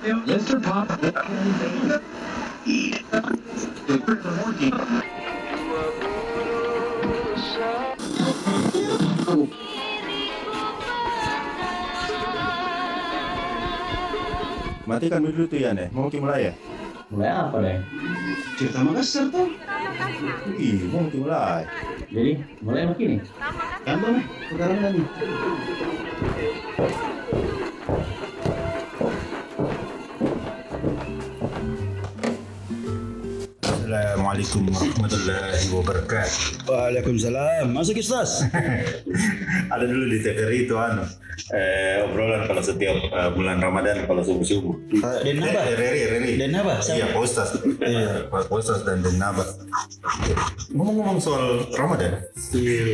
[0.00, 0.56] Mr.
[0.64, 0.88] Pop.
[14.88, 16.52] Matikan dulu tuh ya nih, mau mulai ya?
[17.12, 17.78] Mulai apa deh?
[18.56, 19.52] Cerita Makassar tuh.
[20.56, 21.68] Ih, mau mulai.
[22.08, 23.20] Jadi mulai begini.
[23.84, 25.02] Gampang nih, sekarang lagi.
[34.40, 36.64] Assalamualaikum warahmatullahi wabarakatuh.
[36.64, 37.76] Waalaikumsalam.
[37.76, 38.48] Masuk Ustaz.
[39.76, 41.04] Ada dulu di TVRI itu anu
[41.52, 44.74] eh, obrolan kalau setiap eh, bulan Ramadan kalau subuh subuh.
[45.20, 45.60] Den apa?
[45.76, 46.32] Reri, Reri.
[46.40, 46.80] Den apa?
[46.88, 47.48] Iya, Pak Ustaz.
[47.84, 49.44] Iya, Pak Ustaz dan Den Naba.
[50.70, 52.22] Ngomong-ngomong soal Ramadan,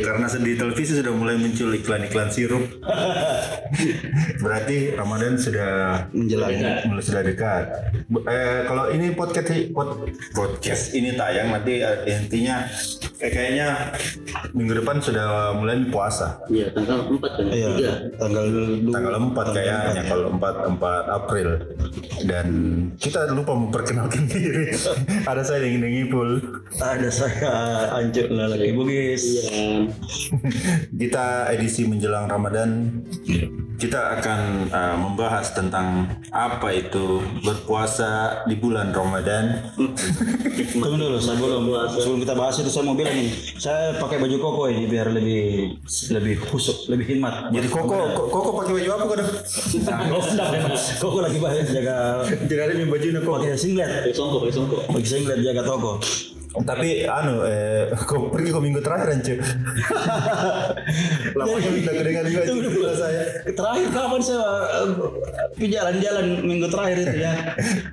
[0.01, 2.65] karena di televisi sudah mulai muncul iklan-iklan sirup.
[4.43, 5.69] Berarti Ramadan sudah
[6.09, 6.57] Menjelang.
[6.89, 7.63] mulai sudah dekat.
[8.09, 12.65] Eh, kalau ini podcast pod- podcast ini tayang nanti eh, intinya
[13.21, 13.93] eh, kayaknya
[14.57, 16.41] minggu depan sudah mulai puasa.
[16.49, 17.45] Iya, tanggal 4 kan?
[17.53, 17.69] Iya,
[18.17, 18.45] tanggal
[18.81, 18.93] dua.
[18.95, 21.47] Tanggal 4 kayaknya kalau 4 4 April.
[22.27, 22.47] Dan
[22.99, 24.75] kita lupa memperkenalkan diri.
[25.23, 26.43] Ada saya yang ngipul.
[26.75, 27.51] Ada saya
[27.95, 29.23] Anjuk lah lagi Bugis.
[29.23, 29.87] Iya.
[31.07, 32.99] Kita edisi menjelang Ramadan.
[33.77, 39.69] Kita akan uh, membahas tentang apa itu berpuasa di bulan Ramadan.
[40.73, 43.29] Tunggu dulu sebelum sebelum kita bahas itu saya mau bilang nih,
[43.61, 45.77] saya pakai baju koko ini biar lebih
[46.09, 47.53] lebih khusuk, lebih hikmat.
[47.53, 49.29] Jadi Koko, Koko, pakai baju apa kadang?
[50.97, 53.43] Koko lagi banyak jaga Tidak ada yang bajunya Koko.
[53.43, 53.89] pakai singlet.
[53.89, 54.81] Pakai songkok, pakai songkok.
[54.89, 55.91] Pakai singlet jaga toko.
[56.63, 59.35] Tapi anu, eh, kau pergi ke minggu terakhir ancu.
[61.37, 63.21] Lapangan minta kedengar juga itu saya.
[63.51, 64.89] Terakhir kapan saya eh,
[65.53, 67.33] pergi jalan-jalan minggu terakhir itu ya?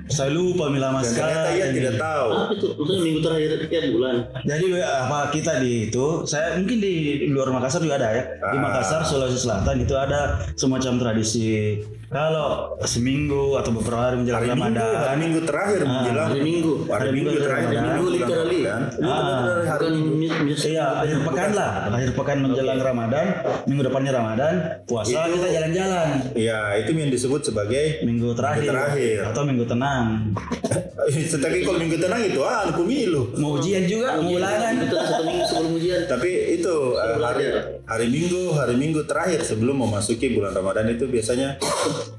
[0.09, 2.29] Saya lupa mila mas ternyata ia tidak tahu.
[2.33, 2.67] Apa itu?
[2.79, 4.15] Maksudnya minggu terakhir tiap bulan.
[4.45, 6.95] Jadi apa kita di itu, saya mungkin di
[7.29, 8.23] luar Makassar juga ada ya.
[8.39, 8.63] Di Ah.
[8.63, 11.81] Makassar, Sulawesi Selatan itu ada semacam tradisi
[12.15, 15.03] kalau seminggu atau beberapa hari menjelang Hari Minggu, Ramadan.
[15.03, 16.73] hari Minggu terakhir menjelang Hari Minggu.
[16.87, 18.95] hari Minggu terakhir Minggu bulan literally.
[19.01, 19.03] Ramadan.
[19.03, 20.55] Ah, Hari Minggu.
[20.55, 21.73] Iya, akhir pekan lah.
[21.91, 23.27] Akhir pekan menjelang Ramadan,
[23.67, 24.55] minggu depannya Ramadan,
[24.87, 26.09] puasa kita jalan-jalan.
[26.37, 29.19] Iya, itu yang disebut sebagai Minggu terakhir, terakhir.
[29.33, 30.33] atau minggu tenang.
[31.45, 33.29] Tapi kalau minggu tenang itu ah pemilu.
[33.37, 34.73] Mau ujian juga, mau ulangan.
[34.81, 36.01] Itu satu minggu sebelum ujian.
[36.09, 37.47] Tapi itu eh, hari
[37.85, 41.61] hari Minggu hari Minggu terakhir sebelum memasuki bulan Ramadan itu biasanya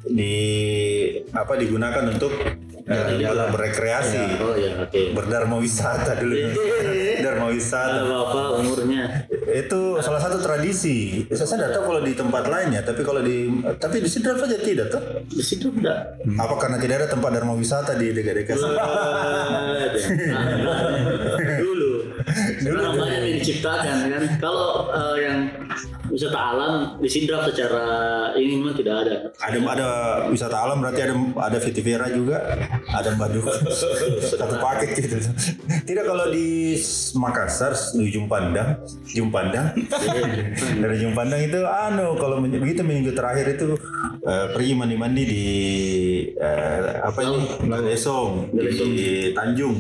[0.06, 0.38] di
[1.34, 2.29] apa digunakan untuk
[2.85, 4.23] eh, dalam berekreasi.
[4.41, 5.01] Oh iya, oke.
[5.18, 6.35] Berdharma wisata dulu.
[7.22, 8.06] Dharma wisata.
[8.06, 9.25] Apa umurnya?
[9.46, 11.25] Itu salah satu tradisi.
[11.34, 13.50] Saya tidak tahu kalau di tempat lainnya, tapi kalau di
[13.81, 15.01] tapi di Sidrap saja tidak tuh.
[15.25, 16.22] Di situ enggak.
[16.38, 18.56] Apa karena tidak ada tempat dharma wisata di dekat-dekat
[22.65, 22.73] sana?
[22.73, 24.23] dulu sekarang banyak yang diciptakan kan?
[24.41, 25.37] Kalau eh, yang
[26.09, 27.85] wisata alam di Sidrap secara
[28.37, 29.15] ini memang tidak ada.
[29.41, 29.87] Ada ada
[30.29, 32.37] wisata alam berarti ada ada Vitivera juga,
[32.87, 33.43] ada Badu
[34.39, 35.17] satu paket gitu.
[35.85, 36.77] Tidak kalau di
[37.17, 38.79] Makassar di Ujung Pandang,
[39.11, 39.75] Ujung Pandang.
[40.81, 43.75] Dari Ujung Pandang itu anu kalau begitu minggu terakhir itu
[44.23, 45.45] eh, pergi mandi-mandi di
[46.37, 47.39] eh, apa ini?
[47.91, 49.75] Esong di Tanjung.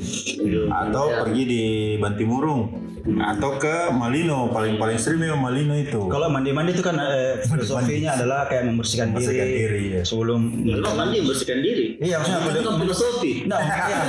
[0.71, 1.63] Atau pergi di
[1.99, 2.74] Bantimurung
[3.05, 6.09] atau ke Malino paling paling sering memang Malino itu.
[6.09, 10.01] Kalau mandi-mandi itu kan eh, filosofinya adalah kayak membersihkan, Membersihkan diri, diri, ya.
[10.01, 13.99] sebelum Memang mandi membersihkan diri Iya, maksudnya itu bukan filosofi Nah, iya.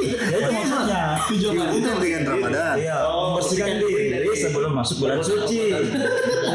[0.32, 1.02] ya itu maksudnya.
[1.30, 2.74] Itu dengan Ramadan.
[2.80, 5.60] Iya, Oh, membersihkan membersihkan diri sebelum masuk bulan suci.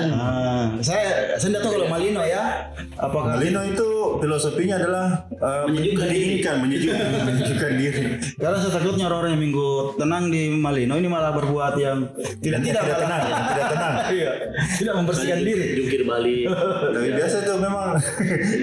[0.09, 2.69] Nah, saya saya tidak tahu kalau Malino ya.
[2.95, 3.89] Apakah Malino itu
[4.21, 6.15] filosofinya adalah uh, Menyejukkan diri.
[6.15, 8.03] meninggikan, menyejukkan, menyejukkan diri.
[8.39, 9.69] karena saya takutnya orang-orang yang minggu
[9.99, 12.07] tenang di Malino ini malah berbuat yang
[12.39, 13.93] tidak tidak, Tidak tenang, tidak tenang.
[14.15, 14.31] Iya,
[14.79, 15.65] tidak membersihkan diri.
[15.75, 16.45] jungkir balik
[16.95, 17.87] Tapi biasa itu memang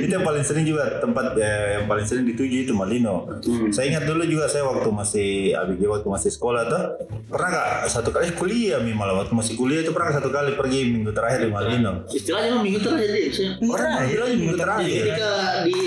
[0.07, 3.27] itu yang paling sering juga tempat eh, yang paling sering dituju itu Malino.
[3.75, 6.83] Saya ingat dulu juga saya waktu masih ABG waktu masih sekolah tuh
[7.29, 10.89] pernah nggak satu kali kuliah mi malah waktu masih kuliah itu pernah satu kali pergi
[10.89, 11.93] minggu terakhir di Malino.
[12.13, 13.51] Istilahnya memang minggu terakhir sih maksudnya.
[13.73, 15.03] Orang bilang minggu terakhir.
[15.03, 15.31] ketika
[15.65, 15.81] di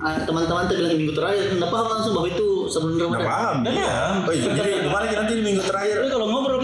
[0.00, 1.44] ah, teman-teman tuh bilang minggu terakhir
[1.74, 3.56] paham langsung bahwa itu sebelum Nggak Ramadan paham.
[3.66, 3.94] Iya.
[4.22, 5.94] Oh, iya, jadi sih nanti di minggu terakhir?
[5.98, 6.59] Tapi kalau ngobrol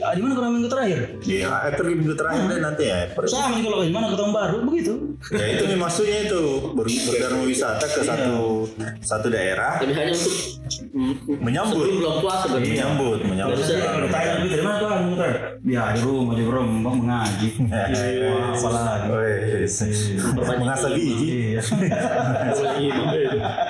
[0.00, 0.98] ah, di mana kau minggu terakhir?
[1.20, 2.96] Iya, eh, pergi minggu terakhir deh nanti ya.
[3.24, 4.92] Sama nih kalau di mana ke tahun baru begitu.
[5.30, 6.40] Ya itu nih maksudnya itu
[6.72, 8.64] ber- berdharma wisata ke satu
[9.00, 10.32] satu daerah Tapi hanya untuk
[11.40, 11.80] Menyambut.
[11.80, 12.68] sebelum bulan puasa berarti.
[12.68, 13.56] menyambut menyambut.
[13.56, 13.72] Bisa.
[13.78, 15.32] Kalau ditanya lebih dari mana terakhir?
[15.64, 17.48] Ya di rumah di rumah bang mengaji.
[18.28, 19.06] Wah, apa lagi?
[19.10, 19.74] Wes.
[20.36, 21.60] Mengasah biji, Iya.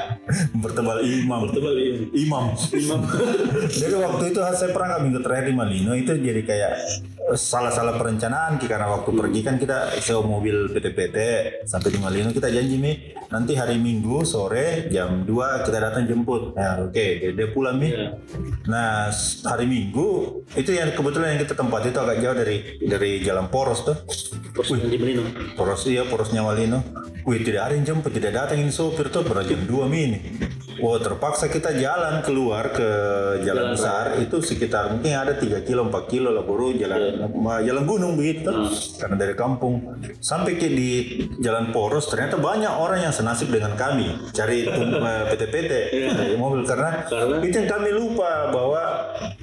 [0.61, 2.07] bertebal imam, Tebal ini.
[2.29, 3.01] imam, imam.
[3.81, 6.73] jadi waktu itu saya pernah ke minggu terakhir di Malino itu jadi kayak
[7.33, 11.17] eh, salah-salah perencanaan karena waktu pergi kan kita sewa mobil PT-PT
[11.65, 12.93] sampai di Malino kita janji mi
[13.29, 16.57] nanti hari Minggu sore jam 2 kita datang jemput.
[16.57, 17.93] Ya oke, jadi dia pulang mi.
[17.93, 18.17] Iya.
[18.69, 19.13] Nah
[19.45, 23.85] hari Minggu itu yang kebetulan yang kita tempat itu agak jauh dari dari Jalan Poros
[23.85, 23.97] tuh.
[24.57, 25.25] Terus di Melino.
[25.55, 26.81] Poros iya, porosnya Malino.
[27.29, 30.18] Wih tidak ada yang jemput, tidak datang ini sopir tuh pada jam 2 mini.
[30.79, 32.87] Wah terpaksa kita jalan keluar ke
[33.43, 34.05] jalan, Jalan besar.
[34.23, 37.01] itu sekitar mungkin ada 3 kilo 4 kilo lah baru jalan
[37.35, 38.47] ma- jalan gunung begitu.
[38.95, 39.83] Karena dari kampung.
[40.19, 40.91] Sampai ke di
[41.39, 44.07] jalan poros ternyata banyak orang yang senasib dengan kami.
[44.31, 45.73] Cari eh, PT-PT
[46.15, 46.63] cari mobil.
[46.63, 47.43] Karena, Karena?
[47.43, 48.83] itu yang kami lupa bahwa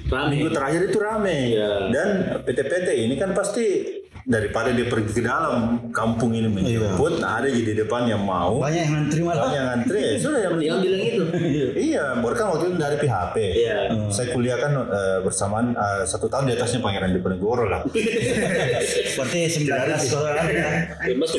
[0.08, 0.28] Rame.
[0.32, 1.36] minggu terakhir itu rame.
[1.52, 1.70] Iya.
[1.92, 2.08] dan
[2.48, 3.95] PT-PT ini kan pasti
[4.26, 8.74] daripada dia pergi ke dalam kampung ini menjemput nah ada di depan yang mau Banyak
[8.76, 9.46] yang ngantri malah.
[9.46, 11.22] banyak yang antri ya sudah yang Yang bilang itu.
[11.88, 13.76] iya baru kan waktu itu dari PHP Iya.
[14.10, 17.86] saya kuliah kan eh, bersamaan eh, satu tahun di atasnya Pangeran Diponegoro lah
[19.16, 19.70] Berarti 19
[20.12, 20.68] orang ya.
[21.06, 21.30] Lepas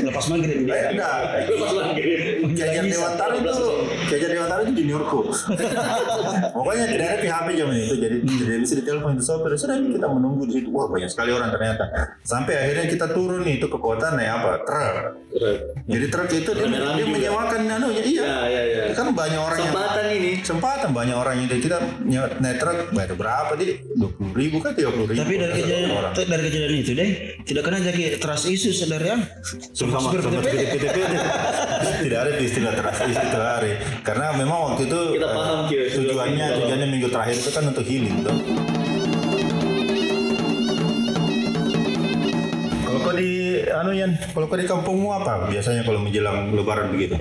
[0.00, 0.64] lepas maghrib.
[0.64, 0.94] Enggak
[1.44, 2.02] Lepas lagi.
[2.54, 3.52] Jajar Dewantara itu
[4.08, 5.20] Jajar Dewantara itu juniorku
[6.56, 9.50] pokoknya tidak ada PHP zaman itu jadi tidak bisa ditelepon itu sopir.
[9.58, 10.68] Sudah kita menunggu di situ.
[10.72, 11.84] Wah banyak sekali orang ternyata.
[12.22, 14.50] Sampai akhirnya kita turun nih itu ke kota naik apa?
[14.64, 14.96] Truk.
[15.88, 18.22] Jadi truk itu dia, dia menyewakan anu ya iya.
[18.24, 18.94] Ya, ya, ya.
[18.96, 20.30] kan banyak orang yang Kesempatan ini.
[20.42, 23.52] kesempatan banyak orang yang kita nyewa naik truk bayar berapa?
[23.58, 23.64] Di
[23.94, 25.20] dua puluh ribu kan tiga puluh ribu.
[25.20, 26.12] Tapi dari kejadian orang.
[26.14, 27.10] dari kejadian itu deh
[27.44, 29.18] tidak kena jadi trust issue saudara ya.
[29.74, 30.40] sama sama.
[31.98, 33.72] tidak ada istilah terasi itu hari
[34.04, 35.82] karena memang waktu itu Kita eh, paham, Kio.
[35.88, 38.36] tujuannya Sudah tujuannya minggu terakhir itu kan untuk healing tuh
[42.88, 43.30] kalau kau di
[43.68, 44.12] anu Yan?
[44.32, 47.16] Kalau kau di kampungmu apa biasanya kalau menjelang lebaran begitu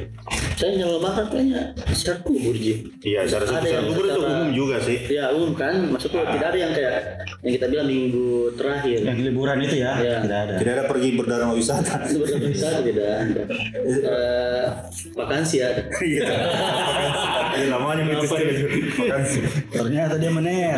[0.58, 2.82] Saya yang lebaran kayaknya istirahat kubur Ji.
[3.06, 6.72] iya yang kubur itu secara- umum juga sih Ya umum kan, maksudku tidak ada yang
[6.74, 6.96] kayak
[7.40, 8.28] yang kita bilang minggu
[8.58, 8.98] terakhir.
[9.00, 10.16] Yang liburan itu ya, Iya.
[10.20, 10.54] tidak ada.
[10.58, 13.42] tidak ada pergi berdharma wisata Itu berbeda bisa tidak ada.
[13.88, 14.66] Eh,
[15.14, 15.82] vakansi ada.
[16.02, 16.26] Iya.
[17.54, 18.54] Ini lamanya itu Apa ini?
[18.98, 19.38] vakansi.
[19.70, 20.76] Ternyata dia mener.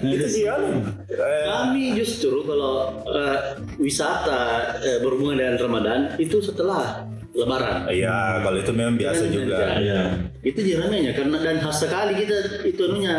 [0.00, 0.44] Itu sih.
[0.44, 2.74] Eh, Kami justru kalau
[3.04, 3.38] eh,
[3.76, 4.40] wisata
[4.80, 7.88] eh, berhubungan dengan Ramadan itu setelah Lebaran.
[7.88, 9.56] Iya, kalau itu memang biasa Kan juga.
[9.80, 10.00] Iya.
[10.44, 12.36] Itu jaramnya karena dan khas sekali kita
[12.66, 13.14] itu anunya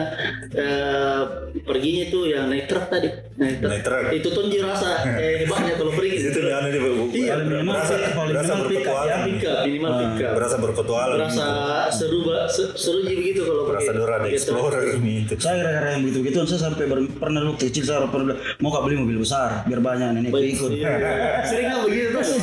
[0.54, 1.22] eh,
[1.66, 3.10] perginya itu yang naik truk tadi.
[3.42, 3.70] Naik truk.
[3.74, 4.02] Naik truk.
[4.14, 6.30] Itu tuh rasa eh, hebatnya kalau pergi.
[6.30, 6.82] Itu anu dia
[7.14, 9.08] Iya, minimal berasa, paling berasa berpetualang.
[9.10, 10.34] Ya, pick up, minimal pick up.
[10.38, 11.18] Berasa berpetualang.
[11.18, 11.48] Berasa
[11.90, 12.20] seru
[12.54, 13.98] seru begitu kalau Berasa pergi.
[13.98, 14.38] Dora the Gitu.
[14.38, 15.34] Explorer ini itu.
[15.42, 18.96] Saya gara-gara yang begitu-begitu saya sampai ber- pernah waktu kecil saya pernah mau kak beli
[19.02, 20.70] mobil besar biar banyak nenek ikut.
[20.84, 21.42] Iya.
[21.48, 22.38] Sering begitu tuh.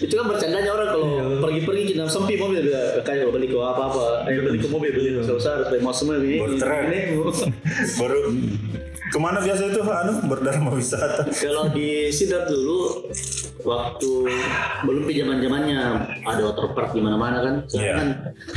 [0.00, 1.06] Itu kan bercandanya orang kalau
[1.44, 5.20] pergi-pergi kita sempi mobil dia kayak kalau beli ke apa-apa, ayo beli ke mobil beli
[5.20, 6.40] ke besar supaya mau semua ini.
[6.40, 7.00] Ini.
[8.00, 8.32] Baru
[9.10, 11.26] ke mana biasa itu anu berdharma wisata?
[11.26, 13.10] Kalau di Sidrap dulu
[13.60, 14.10] waktu
[14.82, 15.78] belum zaman zamannya
[16.22, 17.54] ada water park di mana-mana kan.
[17.66, 17.94] Sekarang Iya.
[17.98, 18.08] kan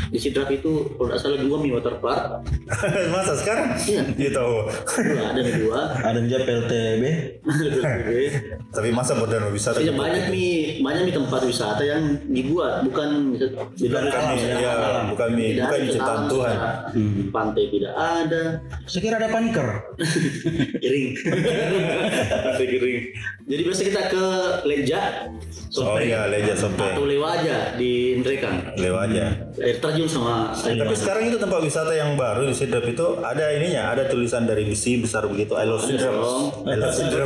[0.10, 2.46] di Sidrap itu kalau tidak salah dua mi water park.
[3.14, 3.74] Masa sekarang?
[3.82, 4.04] Iya.
[4.14, 4.54] Iya tahu.
[4.70, 5.80] Dulu ada dua.
[6.06, 7.04] Ada juga PLTB.
[8.76, 9.82] Tapi masa berdharma wisata?
[9.82, 10.46] Iya banyak mi
[10.80, 13.10] banyak mi tempat wisata yang dibuat bukan
[13.74, 14.56] di Bukan alam, mi, ya.
[14.56, 14.74] iya,
[15.10, 16.56] bukan mi, bukan ciptaan Tuhan.
[17.30, 18.44] Pantai tidak ada.
[18.86, 19.68] Saya kira ada paniker.
[20.78, 21.06] Kering.
[22.44, 23.02] Pantai kering.
[23.44, 24.26] Jadi biasa kita ke
[24.64, 25.02] Leja,
[25.74, 26.94] Oh Sompeng, iya, Leja Sompeng.
[26.94, 28.78] atau Lewaja di Ndrekang.
[28.78, 29.26] Lewat aja.
[29.58, 33.50] Air terjun sama air Tapi sekarang itu tempat wisata yang baru di Sidrap itu ada
[33.50, 35.58] ininya, ada tulisan dari besi besar begitu.
[35.58, 36.14] I love Sidrap.
[36.70, 37.26] I love Sidrap.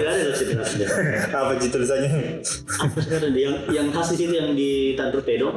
[1.44, 2.40] Apa sih tulisannya?
[2.72, 5.52] Apa sekarang yang yang khas di situ yang di Tantur Pedo?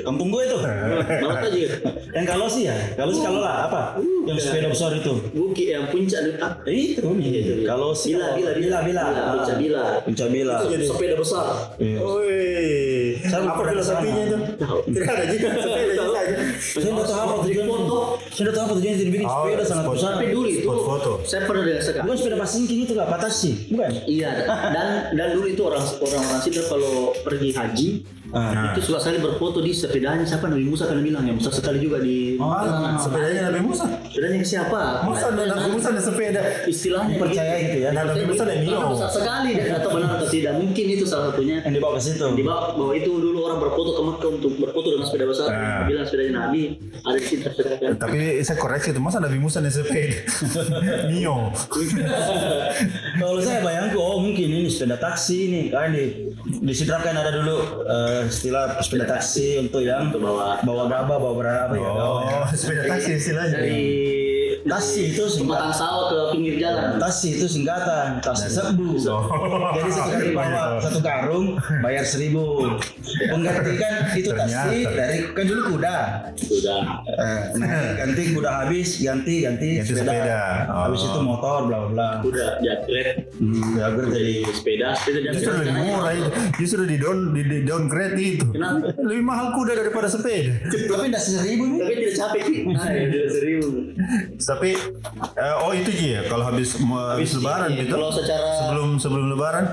[0.00, 0.56] Kampung gue itu.
[0.64, 1.60] Bawa aja.
[2.16, 3.82] Yang kalau sih ya, kalau sih kalau lah apa?
[4.24, 5.12] Yang sepeda besar itu.
[5.36, 6.40] Bukit yang puncak itu.
[6.64, 7.64] Eh, Itu nih.
[7.64, 9.02] Kalau sih Bila, bila, bila bila.
[9.56, 9.82] Bila.
[10.06, 10.54] Bila.
[10.68, 11.72] Itu sepeda besar.
[11.80, 14.36] Woi, Saya apa filosofinya itu?
[14.92, 15.48] Tidak ada juga.
[15.64, 16.36] Sepeda aja.
[16.60, 17.66] Saya udah tahu apa tujuan.
[17.66, 17.98] Foto.
[18.28, 19.94] Saya udah tahu apa tujuan jadi bikin Oh, sepeda sangat spot.
[19.96, 20.10] besar.
[20.12, 20.68] Tapi dulu itu
[21.24, 22.02] saya pernah dengar sekali.
[22.04, 23.90] Bukan sepeda pasingking itu kak, batas sih, bukan?
[24.04, 27.88] Iya, dan dan dulu itu orang orang orang situ kalau pergi haji
[28.30, 28.70] Ah.
[28.70, 31.98] itu suka sekali berfoto di sepedanya siapa Nabi Musa kan bilang yang besar sekali juga
[31.98, 33.84] di Ah, sepedanya Nabi Musa.
[34.04, 36.40] sepedanya siapa Masa ada Nabi Musa ada sepeda?
[36.64, 37.90] istilahnya Percaya gitu ya.
[37.90, 38.88] Nah, Nabi Musa ada Karena Mio.
[38.92, 42.24] besar sekali dan atau benar atau tidak mungkin itu salah satunya Yang dibawa ke situ.
[42.30, 45.82] di bawah bahwa itu dulu orang berfoto ke Mekah untuk berfoto dengan sepeda besar Ah.
[45.84, 46.62] bilang sepedanya Nabi
[47.00, 50.16] ada di sini sepeda kan Tapi saya koreksi itu masa Nabi Musa ada sepeda?
[51.10, 51.50] Mio.
[53.20, 56.04] Kalau saya bayangku, oh mungkin ini sepeda taksi nih, kan di
[56.42, 61.16] di Sidrap kan ada dulu eh, istilah sepeda taksi untuk yang Untuk bawa- bawa gabah,
[61.16, 61.90] bawa berapa ya?
[61.90, 63.56] Oh, sepeda taksi istilahnya.
[63.56, 63.80] dari
[64.60, 65.72] Taksi itu singkatan.
[65.72, 68.88] sawah ke pinggir jalan Taksi itu singkatan, taksi serbu.
[69.08, 69.24] Oh.
[69.76, 72.76] Jadi sekali bawa satu karung bayar seribu.
[73.00, 74.96] Penggantikan itu taksi Ternyata.
[74.96, 75.96] dari kan dulu kuda.
[76.36, 80.68] sudah Eh, nah, ganti kuda habis, ganti ganti, Ganti sepeda.
[80.68, 80.88] Oh.
[80.90, 82.08] Habis itu motor, bla bla bla.
[82.24, 86.30] udah jadret Hmm, ya gue jadi sepeda sepeda Justru lebih murah itu.
[86.60, 88.46] Justru di down di, di downgrade itu.
[88.52, 88.92] Kenapa?
[89.00, 90.52] Lebih mahal kuda daripada sepeda.
[90.68, 91.78] tapi tidak seribu nih.
[91.80, 93.66] tapi tidak capek sih nah, ya, tidak serius
[94.50, 94.74] Tapi
[95.38, 97.94] eh, oh itu Ji ya kalau habis habis lebaran iya, gitu.
[97.94, 99.64] kalau secara- sebelum sebelum lebaran.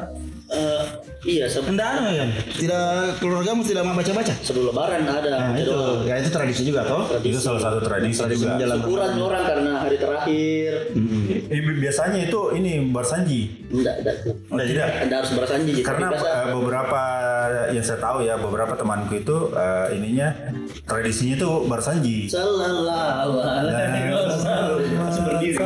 [0.47, 0.83] Eh,
[1.23, 2.25] iya se- Enggak anu ya.
[2.51, 2.85] Tidak
[3.17, 4.33] keluargamu tidak mau baca-baca.
[4.37, 7.03] sebelum lebaran ada Nah, baca itu, ya itu tradisi juga toh.
[7.19, 8.53] Itu salah satu tradisi, Tradisi juga.
[8.53, 10.71] menjelang syukuran orang karena hari terakhir
[11.47, 13.41] Eh, biasanya itu ini barsanji.
[13.67, 14.15] enggak enggak
[14.47, 14.87] Oh, tidak.
[14.99, 15.85] Anda harus bersanji gitu.
[15.85, 17.01] Karena Biasa- eh, beberapa
[17.69, 20.27] yang saya tahu ya beberapa temanku itu eh, ininya
[20.83, 22.17] tradisinya itu barsanji.
[22.27, 24.79] Sallallahu alaihi wasallam.
[25.09, 25.63] Seperti itu.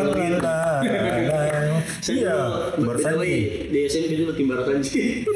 [2.01, 2.33] Iya,
[2.79, 3.67] barsanji.
[3.67, 5.27] Di SMP dulu tim barsanji.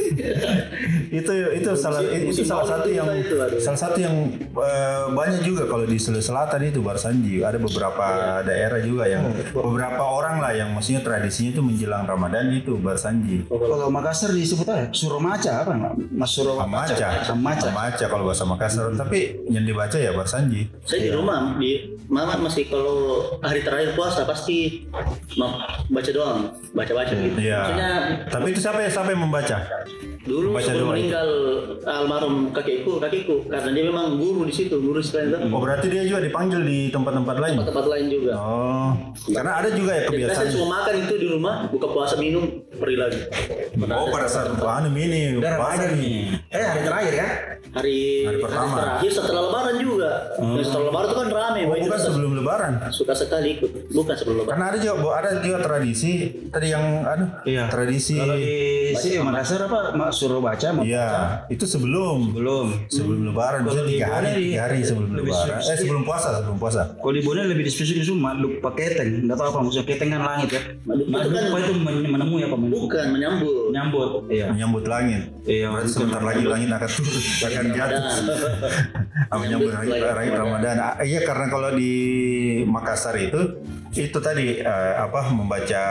[1.19, 5.85] itu itu salah itu salah satu yang itu, salah satu yang eh, banyak juga kalau
[5.87, 11.05] di Sulawesi Selatan itu barsanji ada beberapa daerah juga yang beberapa orang lah yang maksudnya
[11.05, 14.91] tradisinya itu menjelang Ramadan itu barsanji Kalau Makassar disebut apa?
[14.91, 15.71] Suromaca apa?
[16.11, 16.95] Mas Suro Amaca
[17.31, 18.05] Amaca.
[18.05, 18.91] Kalau bahasa Makassar.
[18.95, 24.25] Tapi yang dibaca ya barsanji Saya di rumah di mama masih kalau hari terakhir puasa
[24.27, 24.85] pasti
[25.89, 27.37] baca doang, baca-baca gitu.
[27.41, 27.59] Iya.
[27.59, 27.91] Maksudnya
[28.27, 29.57] Tapi itu siapa yang siapa yang membaca?
[30.25, 31.05] dulu Baca sebelum doa itu.
[31.05, 31.29] meninggal
[31.85, 36.01] almarhum kakekku, kakekku karena dia memang guru di situ, guru sekalian itu Oh berarti dia
[36.01, 37.55] juga dipanggil di tempat-tempat lain.
[37.61, 38.31] tempat lain juga.
[38.33, 38.89] Oh,
[39.29, 40.49] karena ada juga ya Jadi biasa kebiasaan.
[40.49, 42.41] cuma makan itu di rumah, buka puasa minum,
[42.73, 43.19] pergi lagi.
[43.85, 46.09] Oh pada saat anu ini nih.
[46.55, 47.29] Eh hari terakhir ya?
[47.75, 48.75] Hari, Hari pertama.
[48.77, 50.11] terakhir setelah lebaran juga.
[50.33, 52.73] Dan setelah lebaran itu kan rame, Oh, Wah, itu bukan suka- sebelum Lebaran.
[52.89, 53.69] suka sekali ikut.
[53.91, 54.51] Bukan sebelum lebaran.
[54.53, 56.11] Karena ada juga ada juga tradisi
[56.47, 57.63] tadi yang anu Iya.
[57.67, 58.15] tradisi.
[58.15, 58.55] Kalau di
[58.95, 59.79] sini Makassar apa?
[59.91, 60.67] Mak suruh baca?
[60.71, 61.09] Mak- Iya,
[61.49, 62.67] itu sebelum Belum.
[62.87, 65.57] sebelum Lebaran Kalau bisa tiga hari tiga hari sebelum Lebaran.
[65.59, 66.81] Eh sebelum puasa sebelum puasa.
[66.95, 69.09] Kalau di Bone lebih spesifik itu makhluk keteng.
[69.21, 70.61] Enggak tahu apa maksudnya keteng kan langit ya.
[70.85, 72.55] Makhluk itu kan- apa itu men- menemui apa?
[72.55, 73.67] Bukan menyambut.
[73.67, 74.09] Menyambut.
[74.29, 74.45] Iya.
[74.49, 75.21] Menyambut langit.
[75.45, 78.05] Iya, Berarti sebentar lagi langit akan turun akan jatuh.
[79.37, 80.75] Menyambut hari, hari Ramadan.
[80.81, 81.93] Ah, iya karena kalau di
[82.65, 83.41] Makassar itu
[83.95, 85.83] itu tadi eh, apa membaca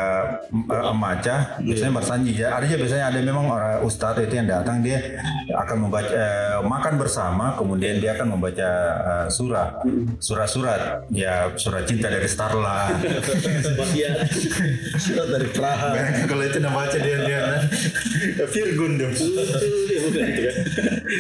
[0.53, 2.53] uh, maca biasanya bersanji ya.
[2.53, 5.01] Ada aja biasanya ada memang orang ustadz itu yang datang dia
[5.57, 8.71] akan membaca eh, makan bersama kemudian dia akan membaca
[9.01, 9.81] eh, surah.
[10.21, 12.93] Surat-surat ya surat cinta dari Starla.
[13.81, 14.13] Bagian.
[15.01, 15.97] Surat dari Praha.
[16.29, 17.43] Kalau itu namanya dia dia
[18.53, 19.15] Virgun dong.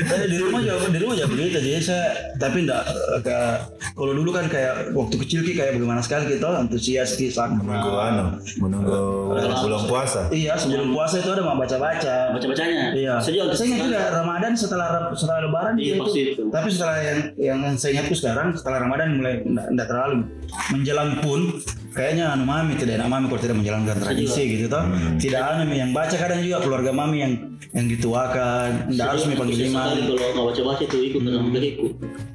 [0.04, 2.06] Saya di rumah juga di rumah juga begitu jadi saya
[2.40, 2.82] tapi enggak
[3.94, 8.10] kalau dulu kan kayak waktu kecil kayak bagaimana sekali kita antusias ki menunggu sakra.
[8.10, 8.24] anu
[8.58, 8.98] menunggu
[9.62, 12.34] bulan puasa Iya sebelum puasa itu ada mau baca-baca.
[12.34, 12.90] Baca-bacanya.
[12.90, 13.14] Iya.
[13.22, 16.42] Saya juga Saya ingat juga Ramadan setelah setelah Lebaran Iya, pasti itu.
[16.50, 20.16] Tapi setelah yang yang saya ingatku sekarang setelah Ramadan mulai enggak, enggak terlalu
[20.74, 21.40] menjelang pun
[21.94, 24.82] kayaknya anu mami tidak enak mami kalau tidak menjalankan tradisi gitu toh.
[24.82, 25.14] Hmm.
[25.22, 27.32] Tidak anu yang baca kadang juga keluarga mami yang
[27.70, 29.86] yang dituakan, enggak harus mi panggil imam.
[30.14, 31.70] kalau nggak baca-baca itu ikut dengan hmm.
[31.70, 31.92] ikut.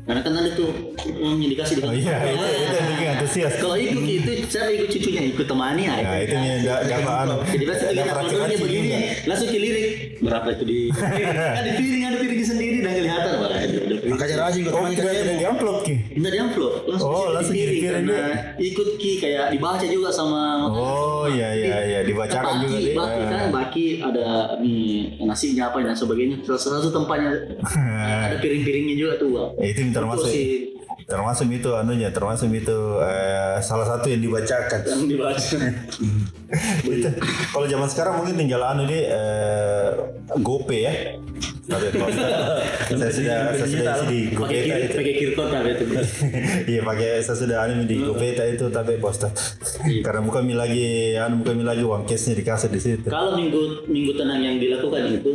[0.09, 0.73] Karena kan ada tuh
[1.05, 4.89] yang dikasih di oh iya itu itu yang bikin antusias Kalau ikut itu saya ikut
[4.89, 5.93] cucunya ikut temani ya.
[5.99, 7.35] Nah, itu yang enggak enggak anu.
[7.43, 8.89] Jadi Enggak kita fotonya racik-racik begini,
[9.25, 9.87] langsung ke lirik.
[10.19, 10.79] Berapa itu di?
[11.59, 13.33] ada piring, ada piring sendiri dan kelihatan.
[13.39, 13.49] Wah.
[14.09, 15.95] Makanya rajin kok Oh, teman kira ada di amplop ki.
[16.17, 18.17] Enggak di amplop, langsung Oh, langsung piring karena
[18.57, 22.95] ikut ki kayak dibaca juga sama Oh iya iya iya dibacakan juga baki, deh.
[22.95, 24.81] baki kan baki ada nih
[25.21, 26.41] nasinya apa dan sebagainya.
[26.43, 27.31] Salah satu tempatnya
[28.27, 29.29] ada piring-piringnya juga tuh.
[29.59, 30.78] Eh, itu termasuk Itu
[31.09, 34.79] termasuk itu anunya termasuk itu eh, salah satu yang dibacakan.
[34.85, 35.57] yang dibaca.
[36.83, 37.09] itu
[37.49, 39.89] kalau zaman sekarang mungkin tinggal anu nih eh,
[40.35, 40.93] GoPay ya.
[41.69, 42.09] Tapi kalau
[42.99, 44.95] saya sudah saya sudah isi di pakai GoPay kir- itu.
[44.97, 45.83] pakai kirkot apa itu.
[46.73, 49.29] Iya pakai saya sudah anu di GoPay itu tapi poster.
[49.85, 50.01] Iya.
[50.01, 53.05] Karena bukan mi lagi anu bukan mi lagi uang cashnya dikasih di situ.
[53.05, 55.31] Kalau minggu minggu tenang yang dilakukan itu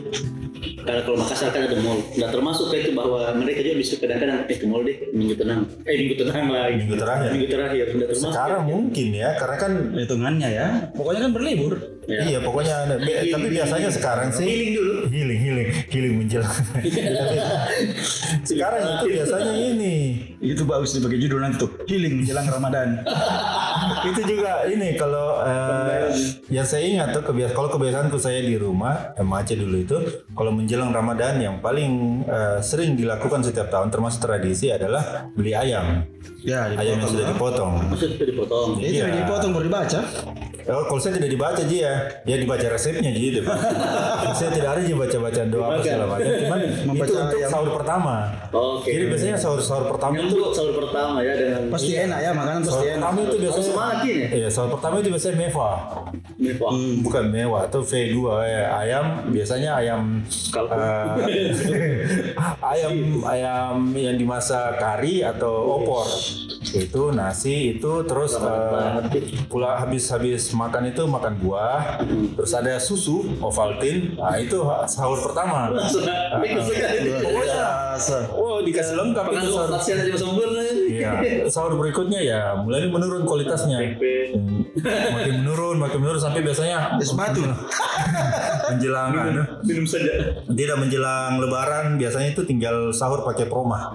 [0.85, 2.01] Karena kalau Makassar kan ada mall.
[2.13, 5.61] Nggak termasuk kayak itu bahwa mereka juga bisa kadang-kadang eh ke mall deh minggu tenang.
[5.85, 6.77] Eh minggu tenang lagi.
[6.81, 7.31] Minggu terakhir.
[7.33, 7.85] Minggu terakhir.
[7.93, 8.33] Nggak termasuk.
[8.33, 10.67] Sekarang mungkin ya, karena kan Hitungannya ya.
[11.05, 11.75] Pokoknya kan berlibur.
[12.05, 12.21] Ya.
[12.25, 12.97] Iya pokoknya ada.
[12.97, 13.93] Be- Healing, tapi biasanya healing.
[13.93, 14.95] sekarang sih Healing dulu.
[15.07, 16.49] healing healing healing menjelang.
[18.45, 19.95] Sekarang itu biasanya ini
[20.39, 21.71] Itu bagus dipakai judul nanti tuh.
[21.85, 22.89] Healing menjelang Ramadan.
[24.11, 26.09] itu juga ini kalau eh,
[26.49, 29.97] yang saya ingat tuh kebiasaan kalau kebiasaanku saya di rumah sama Aceh dulu itu
[30.31, 36.05] kalau menjelang Ramadan yang paling eh, sering dilakukan setiap tahun termasuk tradisi adalah beli ayam
[36.41, 38.69] ya, ayam yang sudah dipotong Maksudnya itu dipotong.
[38.77, 39.03] Itu Iya.
[39.05, 40.01] yang dipotong baru dibaca.
[40.65, 41.93] Oh, kalau saya tidak dibaca Ji ya,
[42.25, 43.37] ya dibaca resepnya Ji.
[44.39, 46.25] saya tidak ada Ji baca-baca doa apa segala macam.
[46.35, 47.51] Cuman Membaca itu untuk ayam.
[47.53, 48.15] sahur pertama.
[48.51, 48.89] Oke.
[48.89, 52.85] Jadi biasanya sahur-sahur pertama itu sahur pertama ya dengan Pasti enak ya, makanan pasti sahur
[52.87, 52.97] enak.
[52.97, 54.25] pertama itu Harus biasanya semangat ini.
[54.39, 55.77] Iya, sahur pertama itu biasanya mewah.
[56.39, 56.73] Mewah.
[57.03, 58.65] Bukan mewah, itu V2 ya.
[58.79, 60.03] Ayam biasanya ayam
[60.55, 61.15] eh,
[62.75, 62.95] ayam
[63.27, 66.07] ayam yang dimasak kari atau opor.
[66.75, 69.21] Itu nasi itu terus eh, Pi.
[69.47, 72.03] pula habis habis makan itu makan buah,
[72.35, 74.19] terus ada susu Ovaltine.
[74.19, 74.59] Nah, itu
[74.91, 75.71] sahur pertama.
[77.95, 78.35] Biasa.
[78.35, 79.71] Oh, dikasih lengkap itu sahur.
[81.21, 83.79] Iya, sahur berikutnya ya mulai menurun kualitasnya.
[84.35, 84.67] Hmm,
[85.15, 87.47] makin menurun, makin menurun sampai biasanya Es batu.
[88.75, 90.11] menjelang anu, Minum saja.
[90.51, 93.95] tidak menjelang lebaran biasanya itu tinggal sahur pakai proma.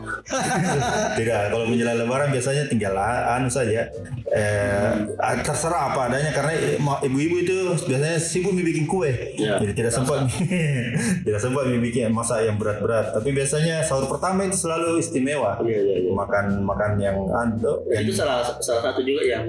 [1.19, 3.91] tidak, kalau menjelang lebaran biasanya tinggal anu saja.
[4.29, 4.93] Eh,
[5.41, 6.53] terserah apa adanya karena
[7.01, 7.57] ibu-ibu itu
[7.89, 9.35] biasanya sibuk bikin kue.
[9.35, 9.57] Ya.
[9.59, 10.29] Jadi tidak sempat
[11.25, 13.11] tidak sempat bikin masak yang berat-berat.
[13.17, 15.57] Tapi biasanya sahur pertama itu selalu istimewa.
[15.65, 16.11] Iya iya iya.
[16.13, 19.43] Makan makan yang anu yang Itu salah salah satu juga yang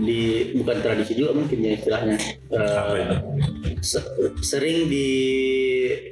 [0.00, 0.20] di
[0.54, 2.16] bukan tradisi juga mungkin ya istilahnya.
[3.80, 4.08] Se-
[4.40, 5.08] sering di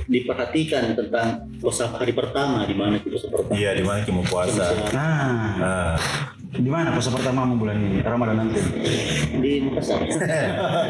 [0.05, 3.55] diperhatikan tentang puasa hari pertama di mana itu puasa pertama.
[3.55, 4.65] Iya, di mana kita mau puasa.
[4.91, 5.95] Nah, Nah,
[6.49, 8.01] di mana puasa pertamamu bulan ini?
[8.01, 8.61] Ramadan nanti.
[9.37, 10.01] Di Makassar.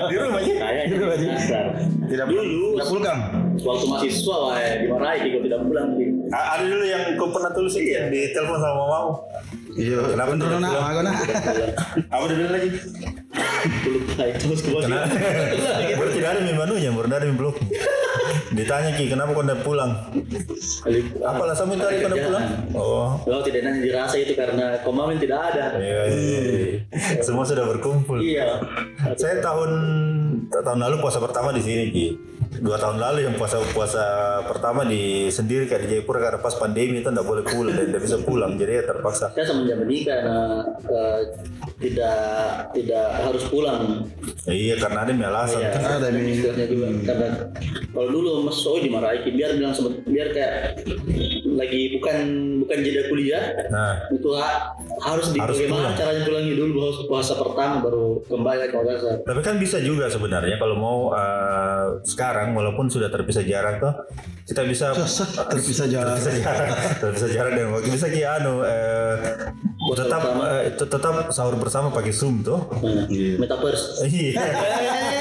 [0.06, 0.52] di rumah aja.
[0.54, 1.64] Kayaknya di Makassar.
[2.08, 3.20] Tidak Dulu Tidak pulang.
[3.58, 5.88] waktu mahasiswa wah dimarahi kalau tidak pulang
[6.30, 9.12] Ada dulu yang kau pernah tulis yang di telepon sama mamamu.
[9.78, 9.98] Iya.
[10.10, 11.14] Kenapa tidak nak, aku nak.
[12.14, 12.68] Apa dia lagi?
[13.58, 15.06] belum naik terus ke bawah.
[15.98, 17.56] Baru tidak ada menunya, baru ada blog.
[18.48, 19.92] Ditanya Ki, kenapa kau tidak pulang?
[21.22, 22.46] Apa alasanmu tadi kau tidak pulang?
[22.74, 25.76] Oh, Kalau tidak nanti dirasa itu karena komamen tidak ada.
[25.78, 27.22] iya, iya, iya.
[27.22, 28.18] Semua sudah berkumpul.
[28.18, 28.62] Iya.
[29.14, 29.70] Saya tahun
[30.50, 32.06] tahun lalu puasa pertama di sini Ki.
[32.50, 34.04] Dua tahun lalu yang puasa puasa
[34.42, 38.02] pertama di sendiri kayak di Jayapura karena pas pandemi itu tidak boleh pulang dan tidak
[38.02, 39.26] bisa pulang jadi ya terpaksa.
[39.30, 41.20] Saya semenjak menikah nah, eh,
[41.78, 42.18] tidak
[42.72, 44.08] tidak harus pulang.
[44.44, 45.60] Iya karena ada yang alasan.
[45.60, 46.24] Iya, Ada nih.
[46.32, 47.28] istilahnya juga karena
[47.90, 50.54] kalau dulu Mas Soi dimarahi biar bilang sebet- biar kayak
[51.50, 52.16] lagi bukan
[52.60, 55.96] bukan jeda kuliah Nah, itu ha- harus di Harus bagaimana pulang.
[55.96, 59.16] caranya pulangi dulu puasa, puasa pertama baru kembali ke Makassar.
[59.20, 63.92] tapi kan bisa juga sebenarnya kalau mau eh, sekarang walaupun sudah terpisah jarak tuh
[64.44, 64.94] kita bisa
[65.52, 66.16] Terpisah jalan.
[66.16, 66.68] terpisah jarak,
[67.02, 69.14] terpisah jarak dan waktu bisa ki anu eh,
[69.90, 72.60] tetap eh, tet- tetap sahur bersama pakai zoom tuh.
[72.78, 74.04] Nah, Metaverse.
[74.04, 74.36] Iya.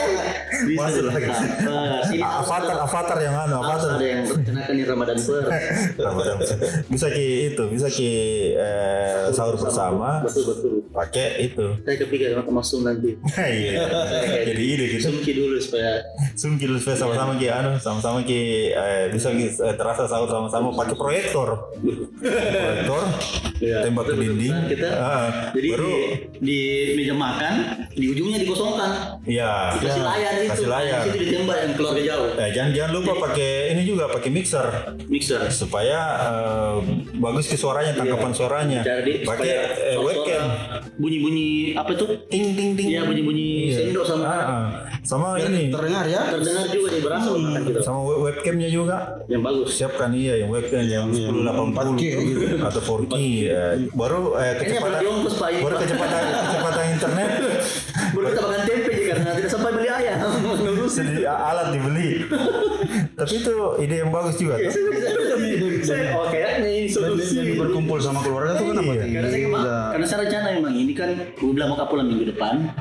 [0.57, 1.27] Masuk lagi.
[1.27, 3.95] Nah, sini harus Avatar, avatar yang anu, harus avatar.
[3.95, 5.15] ada yang berkenakan di Ramadan.
[6.07, 6.35] Ramadan.
[6.87, 8.11] bisa ki itu, bisa ki
[8.53, 10.73] eh, sahur bersama Betul betul.
[10.89, 11.65] pakai itu.
[11.81, 13.11] Saya kepikir sama Mas Sum nanti.
[13.37, 13.85] Iya.
[14.45, 15.09] Jadi ide gitu.
[15.09, 16.01] Sumki dulu supaya
[16.33, 18.39] Zoom kita supaya sama-sama ki anu, sama-sama ki
[18.71, 21.49] eh, bisa ki eh, terasa sahur sama-sama pakai proyektor.
[22.17, 23.03] proyektor
[23.57, 23.81] Iya.
[23.83, 24.53] tembak ke dinding.
[24.69, 25.93] kita Ah, jadi baru
[26.37, 26.59] di,
[26.93, 27.53] meja makan
[27.89, 30.97] di ujungnya dikosongkan ya kasih layar itu kasih layar.
[30.97, 34.67] Di situ ditembak yang keluarga jauh Eh, jangan jangan lupa pakai ini juga pakai mixer
[35.05, 36.75] mixer supaya eh,
[37.15, 38.79] bagus ke suaranya tangkapan suaranya.
[38.81, 40.45] jadi Pakai supaya eh, webcam.
[40.95, 42.87] bunyi bunyi apa tuh Ting ting ting.
[42.87, 44.67] Iya bunyi bunyi sendok sama Ah, ah.
[45.01, 46.21] sama ini Terdengar ya.
[46.29, 48.97] terdengar juga nih berasa makan gitu sama web- webcamnya juga.
[49.25, 52.45] yang bagus Siapkan iya yang webcam yang 1080 4K gitu.
[52.59, 55.01] atau 4K eh, baru eh, kecepatan
[55.57, 57.29] baru kecepatan kecepatan internet
[58.09, 60.19] baru kita makan tempe aja karena tidak sampai beli ayam
[60.87, 62.09] ngurusin jadi alat dibeli.
[63.19, 64.71] Tapi itu ide yang bagus juga tuh.
[65.83, 67.43] saya oh kayaknya ini solusi.
[67.43, 68.91] Jadi berkumpul sama keluarga tuh kan apa?
[68.95, 69.05] Iya.
[69.19, 69.47] Karena saya
[69.91, 72.71] karena saya rencana memang ini kan gue bilang mau pulang minggu depan.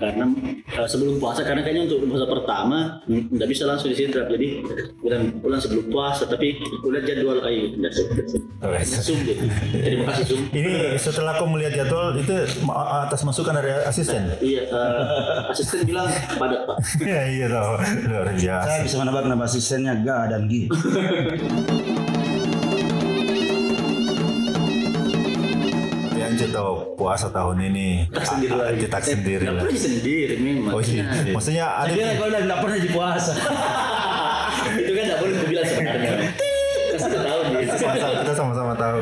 [0.00, 0.24] Karena
[0.64, 2.78] eh, sebelum puasa karena kayaknya untuk puasa pertama
[3.10, 4.64] nggak bisa langsung disintrap jadi
[5.04, 7.76] bilang pulang sebelum puasa tapi udah jadwal kayak gitu.
[8.60, 8.80] Oke.
[8.84, 9.44] zoom gitu
[9.84, 10.42] terima kasih zoom.
[10.54, 12.32] Ini setelah aku melihat jadwal itu
[12.72, 14.22] atas masukan dari asisten?
[14.40, 16.78] Iya eh, asisten bilang padat pak.
[17.10, 18.68] Iya iya luar biasa.
[18.68, 20.46] Saya bisa menebak nama asistennya Ga dan
[26.30, 28.06] Ancu tahu puasa tahun ini.
[28.22, 28.78] Sendiri lagi.
[28.86, 29.62] Kita sendiri Nggak lah.
[29.66, 30.72] pernah sendiri memang.
[30.72, 33.32] Oh iya, maksudnya ada kalau udah nggak pernah di puasa.
[34.80, 36.10] itu kan tidak boleh dibilang sebenarnya.
[37.00, 37.40] Tahu
[37.80, 38.98] puasa kita sama-sama tahu.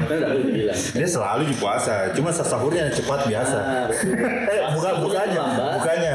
[0.96, 3.58] Dia selalu di puasa, cuma sahurnya cepat biasa.
[3.58, 3.86] Ah.
[3.92, 5.70] Eh, bukan bukanya, Lambat.
[5.78, 6.12] bukanya,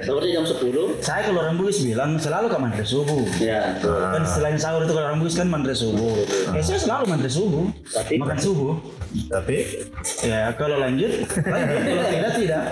[0.00, 1.00] Sahurnya jam 10.
[1.00, 3.22] Saya kalau orang Bugis bilang selalu ke mandre subuh.
[3.38, 3.76] Ya.
[3.80, 6.14] Kan selain sahur itu kalau orang Bugis kan mandre subuh.
[6.50, 7.64] Ya saya selalu mandre subuh.
[7.90, 8.74] Tapi- Makan subuh.
[9.14, 9.62] Tapi,
[10.26, 11.78] Ya kalau lanjut, lanjut.
[11.86, 12.62] Kalau tidak tidak.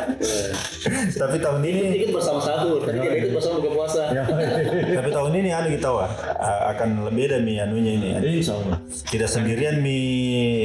[1.14, 2.82] tapi tahun ini, Ikut bersama sahur.
[2.82, 4.02] Tadi dia ikut bersama buka puasa.
[4.98, 6.10] tapi tahun ini anu kita wah
[6.74, 8.08] akan lebih ada mi anunya ini.
[8.42, 8.74] Insya Allah.
[9.06, 9.98] Tidak sendirian mi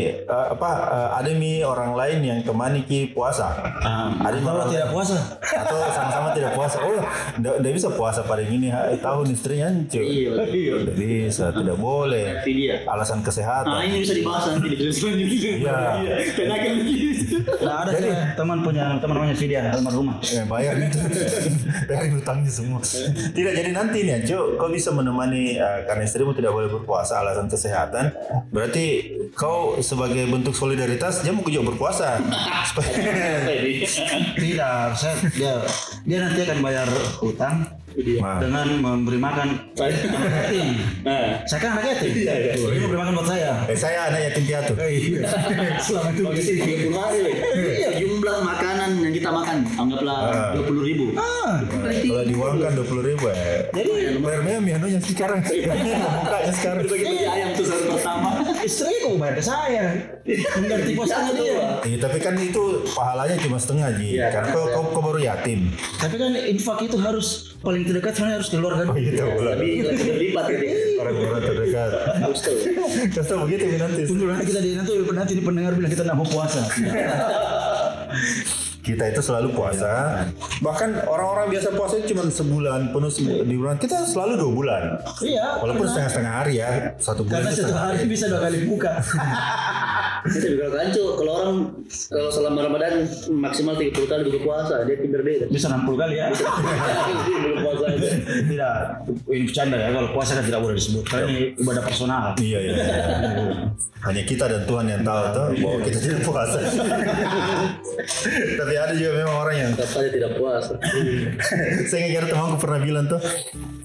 [0.10, 0.69] eh, apa
[1.13, 3.54] ada mi orang lain yang temani ki puasa.
[3.78, 5.17] Ah, Ada kalau orang tidak puasa.
[5.38, 6.78] atau sama-sama tidak puasa.
[6.84, 7.00] Oh,
[7.38, 10.28] tidak bisa puasa pada ini ha, tahun istrinya cuy.
[10.28, 10.32] Iya.
[10.48, 12.42] Tidak bisa, tidak boleh.
[12.44, 12.88] Itu.
[12.88, 13.72] Alasan Nah kesehatan.
[13.84, 15.52] ini bisa dibahas nanti di selanjutnya.
[15.62, 15.78] Iya.
[16.36, 16.76] Penyakit.
[17.58, 20.18] Nah, ada saya teman punya teman namanya Vidya almarhumah.
[20.24, 20.98] Eh, bayar gitu
[21.90, 22.80] bayar hutangnya semua
[23.34, 27.52] tidak jadi nanti nih Cuk kau bisa menemani eh, karena istrimu tidak boleh berpuasa alasan
[27.52, 28.13] kesehatan
[28.54, 32.20] berarti kau sebagai bentuk solidaritas dia mau juga berpuasa
[32.70, 32.90] supaya
[33.63, 33.84] ini?
[34.38, 35.54] Tidak, saya dia
[36.08, 36.88] dia nanti akan bayar
[37.21, 37.58] utang
[37.97, 40.77] Nah, dengan memberi makan yatim.
[41.01, 41.41] Nah.
[41.49, 42.13] Saya kan anak yatim.
[42.13, 42.53] Iya, iya.
[42.53, 43.51] Dia memberi makan buat saya.
[43.65, 44.73] eh, saya anak yatim piatu
[45.89, 46.23] Selama itu.
[46.38, 47.34] Sih 30 hari.
[47.58, 48.45] Iya, jumlah yang
[49.28, 50.50] kita makan anggaplah Ah.
[50.56, 51.06] 20 ribu.
[51.20, 57.26] Ah, kalau diuangkan dua puluh ribu ya jadi bayarnya mi anunya sekarang bukanya sekarang Bagi-bagi
[57.28, 58.30] ayam tuh sahur pertama.
[58.63, 59.86] istri kok bayar ke saya.
[60.24, 61.60] Mengganti puasanya dia.
[61.84, 65.60] Iya, tapi kan itu pahalanya cuma setengah ji Iya, karena kau, kau, kau baru yatim
[65.98, 68.98] Tapi kan infak itu harus paling terdekat sebenarnya harus keluarga dulu.
[68.98, 70.66] gitu pula Lebih berlipat gitu.
[70.98, 72.56] orang-orang terdekat Harus tahu.
[73.10, 76.26] Kasih tau begitu nanti nanti kita di nanti nanti di pendengar bilang kita nggak mau
[76.26, 76.62] puasa.
[78.88, 80.23] kita itu selalu puasa.
[80.63, 83.12] Bahkan orang-orang biasa puasa itu cuma sebulan penuh
[83.43, 83.76] di bulan.
[83.76, 84.84] Kita selalu dua bulan.
[85.19, 85.60] Iya.
[85.60, 88.93] Walaupun setengah-setengah hari ya, satu bulan Karena satu setengah hari bisa dua kali buka.
[90.28, 95.23] Itu juga kancu kalau orang kalau selama Ramadan maksimal 30 kali buka puasa, dia tidur
[95.23, 95.45] beda.
[95.47, 96.28] Bisa 60 kali ya.
[96.34, 98.08] Buka puasa itu.
[98.52, 98.76] tidak,
[99.32, 99.89] ini bercanda ya.
[99.95, 101.04] Kalau puasa kan tidak boleh disebut.
[101.08, 102.23] Karena ini ibadah personal.
[102.39, 102.73] Iya, iya.
[102.76, 102.86] iya.
[104.08, 106.60] Hanya kita dan Tuhan yang tahu tuh bahwa kita tidak puasa.
[108.56, 110.74] Tapi ada juga memang orang yang Tetap saja tidak puasa.
[111.90, 113.22] saya ingat ada temanku pernah bilang tuh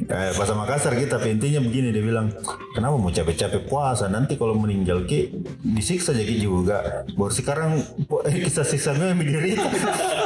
[0.02, 2.32] eh, bahasa Makassar kita tapi intinya begini dia bilang
[2.76, 7.06] kenapa mau capek-capek puasa nanti kalau meninggal ki disiksa jadi juga.
[7.14, 7.80] Baru sekarang
[8.28, 9.56] eh, kisah siksa memang diri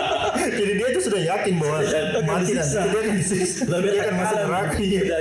[0.53, 1.79] jadi dia tuh sudah yakin bahwa
[2.27, 5.17] mati nanti dia disiksa dia akan masuk neraka iya.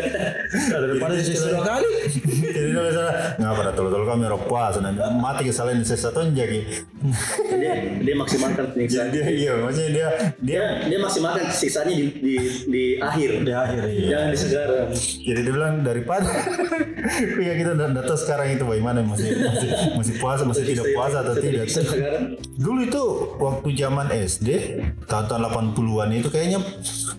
[0.72, 1.90] Daripada disiksa dua kali.
[2.56, 6.60] jadi dia bilang nggak pada tolong-tolong kami puasa nanti mati kesalahan disiksa tuh jadi
[7.56, 9.14] Dia, dia maksimalkan penyiksaan.
[9.14, 10.08] dia iya maksudnya dia
[10.42, 12.36] dia Dia, maksimalkan siksanya di, di,
[12.66, 13.46] di akhir.
[13.46, 14.08] Di akhir iya.
[14.10, 14.88] Jangan di sekarang.
[14.96, 16.30] Jadi dia bilang daripada
[17.48, 21.66] ya kita tahu sekarang itu bagaimana masih masih, masih puasa masih tidak puasa atau tidak.
[22.58, 23.04] Dulu itu
[23.38, 24.50] waktu zaman SD
[25.18, 26.60] tahun-tahun 80-an itu kayaknya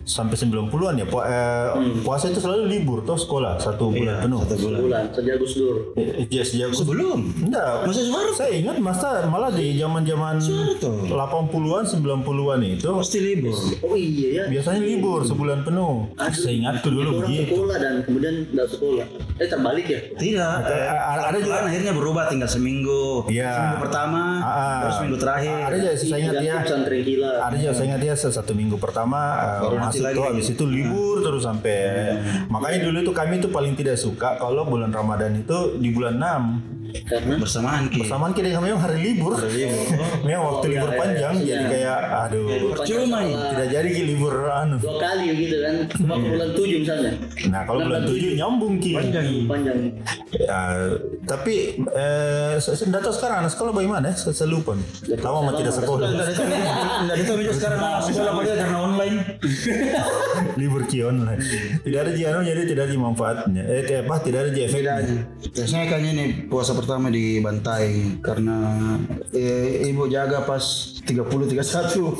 [0.02, 1.66] sampai 90-an ya pu- eh,
[2.00, 4.40] puasa itu selalu libur toh sekolah satu bulan penuh.
[4.44, 4.78] Satu bulan.
[4.80, 5.76] bulan sejak Gus Dur.
[5.94, 7.20] Eh, eh, sejak Sebelum.
[7.42, 10.36] Enggak, Masih suara saya ingat masa malah di zaman-zaman
[10.76, 11.08] tuh.
[11.08, 13.56] 80-an 90-an itu Pasti libur.
[13.82, 14.44] Oh iya ya.
[14.46, 16.12] biasanya libur sebulan penuh.
[16.30, 17.56] Saya ingat tuh dulu begitu.
[17.56, 19.06] sekolah dan kemudian tidak sekolah.
[19.36, 20.00] Eh terbalik ya?
[20.12, 20.56] Tidak.
[20.62, 23.24] Eh, ada Ada juga juga akhirnya berubah tinggal seminggu.
[23.26, 23.50] Iya.
[23.50, 24.80] Seminggu pertama, Ah.
[24.82, 25.56] terus minggu terakhir.
[25.62, 26.56] Ada aja saya ingat Ganti ya.
[26.60, 27.32] pesantren gila.
[27.40, 30.16] Ada saya ingat ya satu minggu pertama uh, Baru masuk lagi.
[30.18, 31.78] tuh habis itu libur terus sampai
[32.50, 36.85] makanya dulu itu kami tuh paling tidak suka kalau bulan Ramadan itu di bulan 6
[37.04, 38.00] Karena bersamaan ki.
[38.00, 39.34] bersamaan kita dengan memang hari libur
[40.24, 41.46] memang waktu Oh, libur iya, iya, panjang iya.
[41.46, 43.34] jadi kayak aduh Percuma ini.
[43.36, 45.74] tidak jadi ki libur anu dua kali gitu kan.
[45.94, 47.12] Cuma bulan tujuh misalnya.
[47.52, 49.26] nah kalau bulan 7 nyambung ki Panjang.
[49.46, 49.78] Panjang.
[50.36, 50.58] Ya,
[51.24, 54.14] tapi eh, saya tahu sekarang anak sekolah bagaimana ya?
[54.16, 54.86] Saya, saya lupa nih.
[55.22, 56.06] Lama mah tidak sekolah.
[56.06, 59.16] Ada juga sekarang anak sekolah padahal karena online.
[60.60, 61.40] libur ki online.
[61.82, 62.10] Tidak ada
[62.42, 63.62] jadi tidak ada manfaatnya.
[63.66, 64.14] Eh, eh, apa?
[64.22, 64.94] Tidak ada efeknya.
[65.54, 68.62] Biasanya kayaknya nih puasa pertama dibantai karena
[69.34, 72.14] eh, ibu jaga pas 30 31.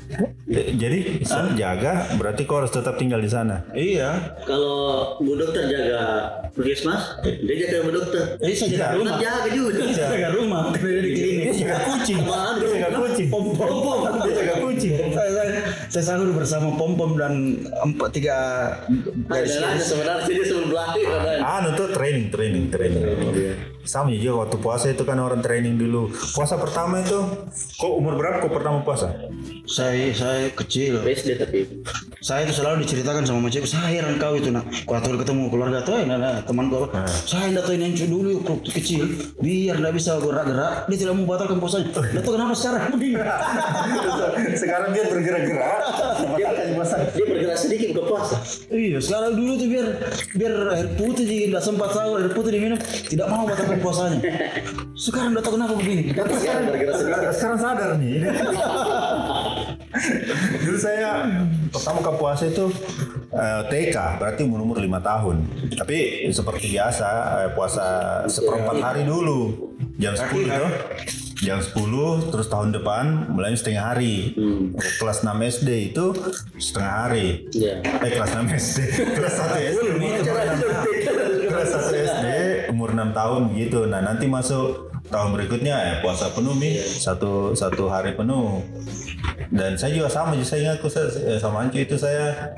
[0.48, 3.62] Jadi saya jaga berarti kau harus tetap tinggal di sana.
[3.70, 4.34] iya.
[4.42, 6.02] Kalau Bu Dokter jaga
[6.50, 8.24] puskesmas, dia jaga Bu Dokter.
[8.40, 9.16] Eh saya jaga Tetap rumah.
[9.20, 9.70] jaga juga.
[9.92, 11.42] Saya jaga rumah karena dia di klinik.
[11.44, 12.18] Dia jaga kucing.
[12.24, 13.28] Dia jaga kucing.
[13.28, 13.98] Pom pom.
[14.24, 14.92] Dia jaga kucing.
[15.12, 17.32] saya, saya, saya sahur bersama pom pom dan
[17.84, 18.36] empat tiga
[19.28, 21.06] Ada nanya sebenarnya dia sebelum belakang.
[21.44, 23.04] Anu tuh training, training, training.
[23.84, 26.12] Sama juga waktu puasa itu kan orang training dulu.
[26.12, 27.20] Puasa pertama itu,
[27.76, 29.12] kok umur berapa kok pertama puasa?
[29.68, 31.58] saya saya kecil SD tapi.
[32.18, 36.02] saya itu selalu diceritakan sama macam saya heran kau itu nak kalau ketemu keluarga tuh
[36.04, 36.88] nah, nah, teman kau
[37.26, 39.02] saya hendak tahu yang dulu waktu kecil
[39.40, 42.82] biar tidak bisa gerak-gerak dia tidak membatalkan puasanya dia tuh kenapa sekarang
[44.58, 45.80] Sekarang dia bergerak-gerak.
[46.38, 46.48] Dia,
[47.14, 48.36] dia bergerak sedikit buka puasa.
[48.70, 49.86] iya sekarang dulu tuh biar
[50.34, 54.18] biar air putih jadi tidak sempat sahur air putih diminum tidak mau batalkan puasanya
[55.04, 57.30] sekarang udah tahu kenapa begini Sekarang bergerak sedikit.
[57.34, 58.18] Sekarang sadar nih.
[60.64, 61.24] Dulu saya
[61.72, 62.68] pertama ke puasa itu
[63.32, 65.48] eh, TK, berarti umur umur lima tahun.
[65.72, 67.08] Tapi seperti biasa
[67.44, 67.84] eh, puasa
[68.28, 70.70] seperempat hari dulu, jam 10 tuh.
[71.38, 74.34] Jam 10 terus tahun depan mulai setengah hari.
[74.98, 76.10] Kelas 6 SD itu
[76.58, 77.46] setengah hari.
[77.54, 77.78] Iya.
[78.02, 78.78] Eh kelas 6 SD,
[79.16, 80.02] kelas 1 SD.
[81.48, 82.26] kelas 1 SD
[82.74, 83.86] umur 6 tahun gitu.
[83.86, 88.60] Nah, nanti masuk tahun berikutnya ya puasa penuh nih satu satu hari penuh
[89.48, 92.52] dan saya juga sama saya ingat saya, eh, sama Ancu itu saya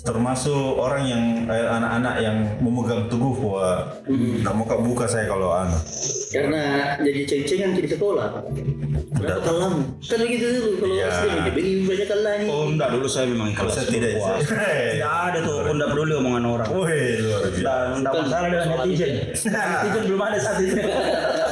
[0.00, 5.76] termasuk orang yang eh, anak-anak yang memegang teguh bahwa nggak mau buka saya kalau anu
[6.32, 8.40] Karena jadi ceng-cengan di sekolah.
[9.12, 9.84] Berapa kalam?
[10.00, 11.12] Kan begitu dulu kalau Iya.
[11.12, 12.48] SD begini banyak kalah nih.
[12.48, 14.48] oh enggak dulu saya memang kalau ikhlas saya tidak berpuasa.
[14.96, 17.72] tidak ada tuh aku enggak peduli omongan orang Wih, luar biasa.
[18.00, 19.10] Enggak masalah dengan netizen.
[19.52, 20.74] netizen belum ada saat itu.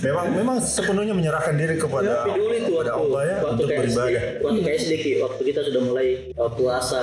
[0.00, 4.22] Memang memang sepenuhnya menyerahkan diri kepada Tapi dulu itu waktu, Allah ya waktu untuk beribadah.
[4.40, 7.02] waktu SD Ki, waktu kita sudah mulai uh, puasa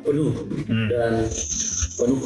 [0.00, 0.32] penuh
[0.64, 0.86] Hmm.
[0.88, 1.12] dan
[1.96, 2.20] penuh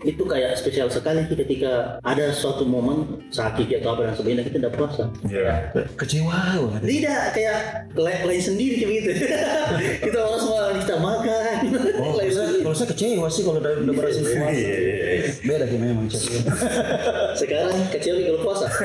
[0.00, 4.74] itu kayak spesial sekali ketika ada suatu momen sakit atau apa dan sebagainya kita tidak
[4.74, 5.04] puasa.
[5.26, 5.74] Ya.
[5.98, 6.78] Kecewa.
[6.78, 7.58] Tidak kayak
[7.92, 9.10] lain, lain sendiri kayak begitu.
[10.06, 11.54] kita orang semua kita makan.
[11.98, 12.30] Oh, lain
[12.68, 14.52] kalau saya, kecewa sih kalau udah, udah berhasil puasa.
[14.52, 15.32] Iya, iya, iya.
[15.40, 16.20] Beda sih memang Cak.
[17.40, 18.68] Sekarang kecil Ki, kalau puasa.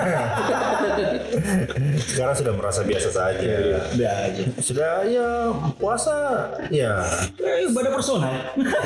[2.15, 3.51] Sekarang sudah merasa biasa saja.
[3.91, 4.43] Beda aja.
[4.63, 7.03] Sudah ya puasa ya
[7.43, 8.31] Eh, ibadah personal.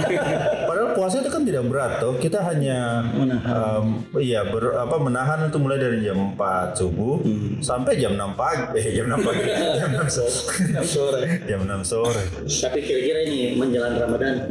[0.67, 2.17] Padahal puasa itu kan tidak berat toh.
[2.17, 7.21] Kita hanya em, iya ber, apa menahan untuk mulai dari jam 4 subuh
[7.61, 8.81] sampai jam 6 pagi.
[8.81, 9.45] Eh jam 6 pagi.
[9.77, 10.09] jam 6
[10.89, 11.21] sore.
[11.45, 12.23] jam 6 sore.
[12.49, 14.41] Tapi kira-kira ini menjelang Ramadan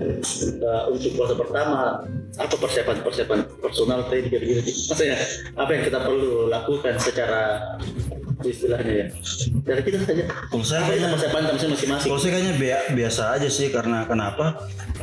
[0.63, 2.05] uh, untuk puasa pertama
[2.37, 5.17] apa persiapan-persiapan personal tadi kira-kira maksudnya
[5.57, 7.43] apa yang kita perlu lakukan secara
[8.39, 9.07] istilahnya ya
[9.63, 13.23] dari kita saja Kalau saya Apa kayaknya- persiapan kami masing-masing Kalau saya kayaknya bia- biasa
[13.33, 14.47] aja sih karena kenapa?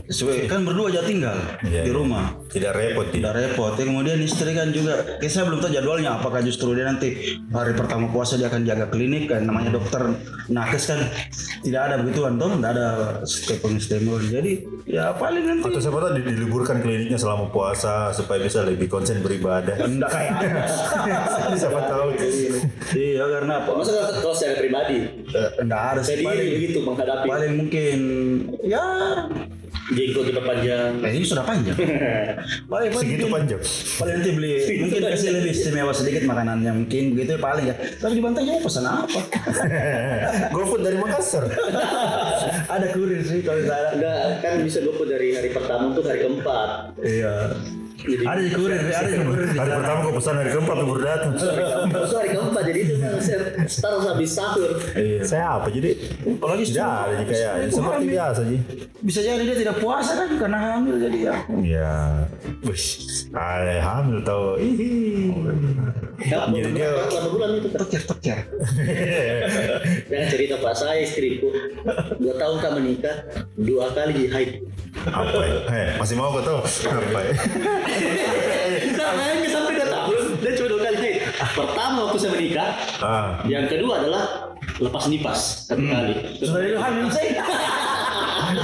[0.05, 1.93] Sebagai- Kan berdua aja tinggal Iya, di iya.
[1.93, 2.35] rumah.
[2.45, 3.33] Tidak repot Tidak tidak.
[3.33, 3.73] repot.
[3.73, 6.09] Ya, kemudian istri kan juga, kayak saya belum tahu jadwalnya.
[6.13, 7.09] Apakah justru dia nanti
[7.47, 10.13] hari pertama puasa dia akan jaga klinik kan namanya dokter
[10.45, 10.99] nakes kan
[11.61, 12.87] tidak ada begituan toh, tidak ada
[13.23, 14.21] stepeng stepeng.
[14.21, 14.51] Jadi
[14.85, 19.19] ya paling nanti Atau siapa tahu di- diliburkan kliniknya selama puasa supaya bisa lebih konsen
[19.19, 19.79] beribadah.
[19.79, 20.33] enggak kayak
[21.61, 22.07] siapa tahu.
[22.93, 23.69] iya karena apa?
[23.71, 24.97] masa kalau- saya pribadi?
[25.25, 27.25] Eh, Enggak saya sih diri paling, begitu menghadapi.
[27.25, 27.97] paling mungkin
[28.61, 28.85] ya.
[29.85, 31.75] Jenggot diperpanjang eh, ini sudah panjang.
[32.71, 33.59] paling paling Segitu panjang.
[33.99, 37.75] paling nanti beli mungkin kasih lebih istimewa sedikit makanannya mungkin begitu ya paling ya.
[37.99, 39.19] Tapi di bantai mau pesan apa?
[40.55, 41.43] GoFood dari Makassar.
[42.65, 43.91] ada kurir sih kalau saya.
[43.91, 46.69] Enggak kan bisa gue dari hari pertama untuk hari keempat.
[46.97, 47.35] Iya.
[47.51, 50.99] jadi ada di kurir ada di kurir di Hari pertama kau pesan hari keempat baru
[50.99, 51.31] datang.
[51.33, 55.91] Maksudnya hari keempat jadi itu kan saya start habis sahur iya Saya apa jadi?
[56.25, 58.59] apalagi Tidak ada jadi kayak seperti biasa sih.
[58.99, 61.93] bisa jadi dia tidak puasa kan karena hamil jadi ya Ya,
[62.61, 62.85] wih,
[63.31, 64.55] ada hamil tau.
[64.55, 65.31] Ihi.
[66.23, 67.79] Ya, Jadi dia- berapa bulan itu kan?
[67.83, 68.39] teker teker
[70.03, 71.47] Jangan cerita pak saya istriku
[72.17, 73.15] dua tahun kami menikah
[73.55, 74.51] dua kali haid.
[75.03, 75.57] Apa ya?
[75.67, 76.59] Eh, masih mau kau tahu?
[76.63, 77.33] Apa ya?
[78.93, 81.11] Nah, ini sampai dua tahun dia cuma dua kali.
[81.53, 84.23] Pertama waktu saya menikah, Ah, yang kedua adalah
[84.79, 86.13] lepas nipas satu kali.
[86.39, 87.43] Terus sudah itu hamil saya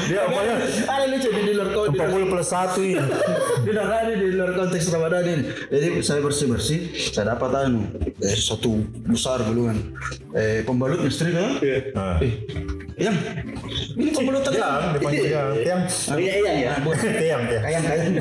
[0.07, 0.55] dia apa ya?
[0.85, 3.03] ada lucu di luar kau di 40 plus 1 ini.
[3.65, 5.43] di luar ada di luar konteks Ramadan ini.
[5.69, 7.81] Jadi saya bersih bersih, saya dapat anu
[8.21, 9.97] eh, satu besar gulungan
[10.33, 11.57] eh, pembalut istri kan?
[11.97, 12.17] Ah.
[12.21, 12.33] Eh,
[12.99, 13.15] yang
[13.95, 14.43] ini pembalut.
[14.43, 15.49] Tiang, dipanggil tiang.
[15.63, 15.81] Tiang.
[16.19, 16.71] Iya iya ya.
[16.83, 17.63] Tiang, tiang.
[17.63, 18.11] Kayang kayang.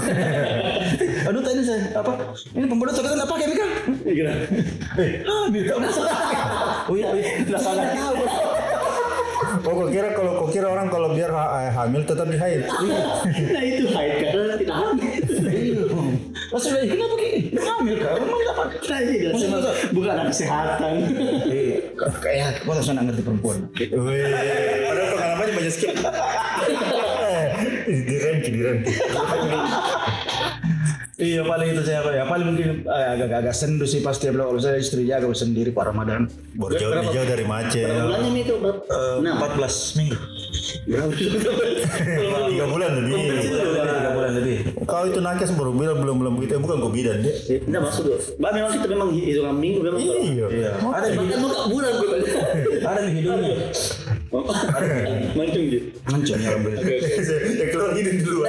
[1.29, 2.13] Aduh tadi saya apa?
[2.55, 3.71] Ini pembalut kan apa kayak kan?
[4.07, 4.33] Gila.
[5.27, 5.77] Ah, biar
[6.89, 7.27] Oh iya, oh iya.
[7.53, 8.48] Lah salah.
[9.69, 12.65] Oh, kau kira kalau kau kira orang kalau biar ha- eh, hamil tetap di haid.
[12.65, 15.21] Nah itu haid karena tidak hamil.
[16.59, 17.53] Sudah kenapa ki?
[17.53, 18.17] Hamil kak?
[18.17, 18.69] Rumah dapat.
[18.89, 20.93] Nah, iya, Maksudnya saya tuh- bukan anak kesehatan.
[21.53, 21.85] Eh,
[22.25, 23.59] kayak kau tak ngerti perempuan.
[23.69, 25.93] Padahal pengalamannya banyak skip.
[27.89, 28.93] Direnki, direnki.
[31.19, 35.03] Iya paling itu saya ya paling mungkin eh, agak-agak sendu sih pasti kalau saya istri
[35.03, 36.31] jaga sendiri Pak Ramadan.
[36.55, 37.91] Baru jauh, jauh dari macet.
[37.91, 38.87] Bulannya Mi itu Bab?
[38.87, 39.19] Eh.
[39.27, 40.15] 14 minggu.
[40.89, 41.13] Berapa?
[42.49, 43.17] Tiga bulan lebih.
[43.45, 44.57] Tiga bulan lebih.
[44.89, 47.37] Kau itu nakes baru bilang belum belum begitu, bukan gue bidan deh.
[47.69, 48.19] Enggak maksud gue.
[48.41, 50.01] Bah memang kita memang hitungan minggu memang.
[50.01, 50.47] Iya.
[50.49, 50.71] Iya.
[50.81, 52.09] Ada di Bahkan bukan bulan gue.
[52.81, 53.57] ada di hidungnya.
[55.37, 55.89] Mancung gitu.
[56.05, 56.51] Hancur ya.
[57.57, 58.41] Ya keluar hidung dulu.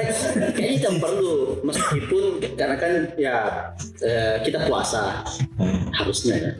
[0.56, 2.24] Kayaknya kita perlu meskipun
[2.56, 3.36] karena kan ya
[4.00, 5.24] eh, kita puasa
[5.90, 6.52] harusnya ya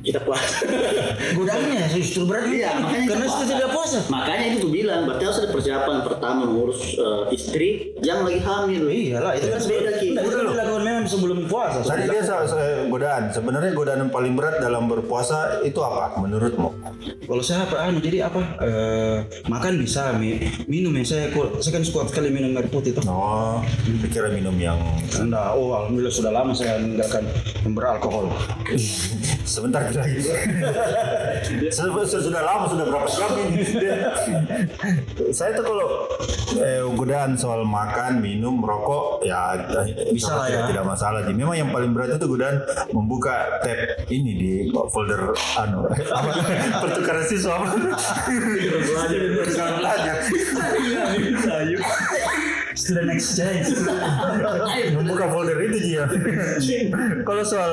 [0.00, 0.64] kita puasa.
[1.36, 3.54] Godaannya justru berat Iya, makanya karena kita sudah puasa.
[3.54, 3.98] tidak puasa.
[4.08, 7.68] Makanya itu gue bilang berarti harus ada persiapan pertama mengurus eh, istri
[8.00, 8.82] yang lagi hamil.
[8.88, 10.08] Iyalah itu kan beda ki.
[10.16, 11.82] Nah, itu kan dilakukan memang sebelum puasa.
[11.82, 13.28] Tadi dia so- so- godaan.
[13.28, 16.70] Sebenarnya godaan yang paling berat dalam berpuasa itu apa menurutmu?
[17.26, 21.24] Kalau saya apa anu jadi apa eh, makan bisa mi- minum ya saya
[21.58, 23.02] saya kan suka sekali minum air putih tuh.
[23.04, 23.58] Oh,
[23.98, 24.78] dikira minum yang
[25.12, 27.26] Anda, oh alhamdulillah sudah lama saya meninggalkan
[27.62, 28.30] yang beralkohol.
[29.50, 30.22] sebentar lagi.
[31.70, 33.62] Sudah- sudah lama sudah berapa jam ini?
[35.36, 35.88] Saya tuh kalau
[36.56, 39.56] eh, godaan soal makan, minum, merokok ya
[40.12, 40.60] Bisa lah ya.
[40.66, 40.99] Tidak masalah.
[41.00, 42.60] Jadi memang yang paling berat itu godaan
[42.92, 44.52] membuka tab ini di
[44.92, 46.30] folder anu apa
[46.84, 47.68] pertukaran siswa apa?
[49.40, 50.16] Pertukaran belajar.
[52.80, 53.68] Student exchange.
[54.96, 56.08] membuka folder itu Ji, ya.
[57.28, 57.72] kalau soal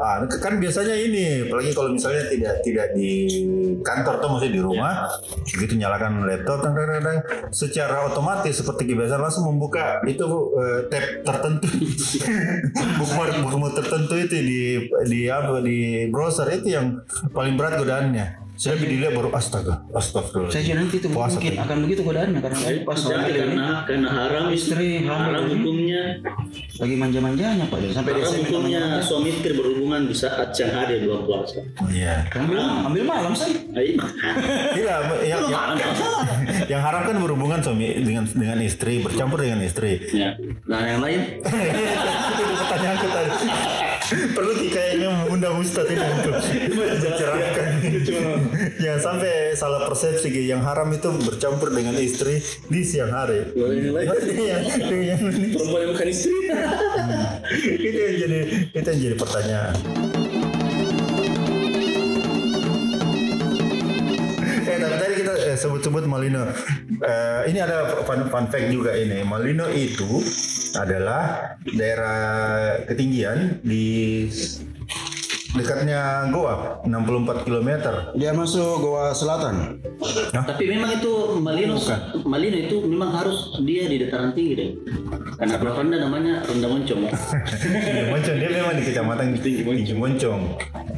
[0.00, 3.28] ah, kan biasanya ini, apalagi kalau misalnya tidak tidak di
[3.84, 5.04] kantor tuh masih di rumah,
[5.52, 6.74] begitu nyalakan laptop, tang,
[7.52, 10.24] secara otomatis seperti kebiasaan langsung membuka itu
[10.56, 11.68] eh, tab tertentu,
[12.96, 14.60] bookmark bookmark tertentu itu di
[15.04, 17.04] di apa di browser itu yang
[17.36, 18.47] paling berat godaannya.
[18.58, 20.50] Saya dilihat baru astaga, astagfirullah.
[20.50, 24.44] Saya nanti itu Puasa mungkin akan begitu godaannya karena pas hamil ini karena karena haram
[24.50, 25.54] Istri haram ini.
[25.54, 26.02] hukumnya
[26.82, 31.22] lagi manja-manjanya pak sampai dia haram hukumnya suami istri berhubungan di saat siang hari bulan
[31.22, 31.62] puasa.
[31.86, 32.26] Iya.
[32.34, 33.54] Ambil, ambil malam saya.
[33.78, 33.94] Ayo.
[34.74, 35.64] Tidak, yang, yang,
[36.66, 40.02] yang haram kan berhubungan suami dengan dengan istri, bercampur dengan istri.
[40.10, 40.34] Ya.
[40.66, 41.20] Nah yang lain
[42.42, 43.30] itu pertanyaanku tadi.
[44.08, 46.34] Perlu kayaknya mengundang Ustadz ini untuk
[46.72, 47.68] mencerahkan.
[48.80, 50.48] Jangan sampai salah persepsi Ki.
[50.48, 52.40] yang haram itu bercampur dengan istri
[52.72, 53.52] di siang hari.
[53.52, 53.92] ini.
[55.52, 56.32] perempuan yang bukan istri.
[57.84, 58.40] itu yang jadi
[58.72, 59.74] itu yang jadi pertanyaan.
[65.48, 66.44] Eh eh, sebut-sebut Malino.
[66.98, 69.24] Eh, ini ada fun, fun fact juga ini.
[69.24, 70.20] Malino itu
[70.76, 72.18] adalah daerah
[72.84, 74.26] ketinggian di
[75.56, 77.70] dekatnya Goa 64 km.
[78.20, 79.80] Dia masuk Goa Selatan.
[80.30, 81.80] Tapi memang itu Malino,
[82.28, 84.70] Malino itu memang harus dia di dataran tinggi deh.
[85.38, 87.00] Karena kalau rendah namanya rendah moncong.
[87.62, 90.42] Tinggi Moncong dia memang di kecamatan Tinggi Moncong.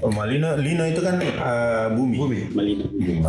[0.01, 2.17] Oh, Malino, Lino itu kan eh, bumi.
[2.17, 2.41] Bumi.
[2.57, 2.85] Malino.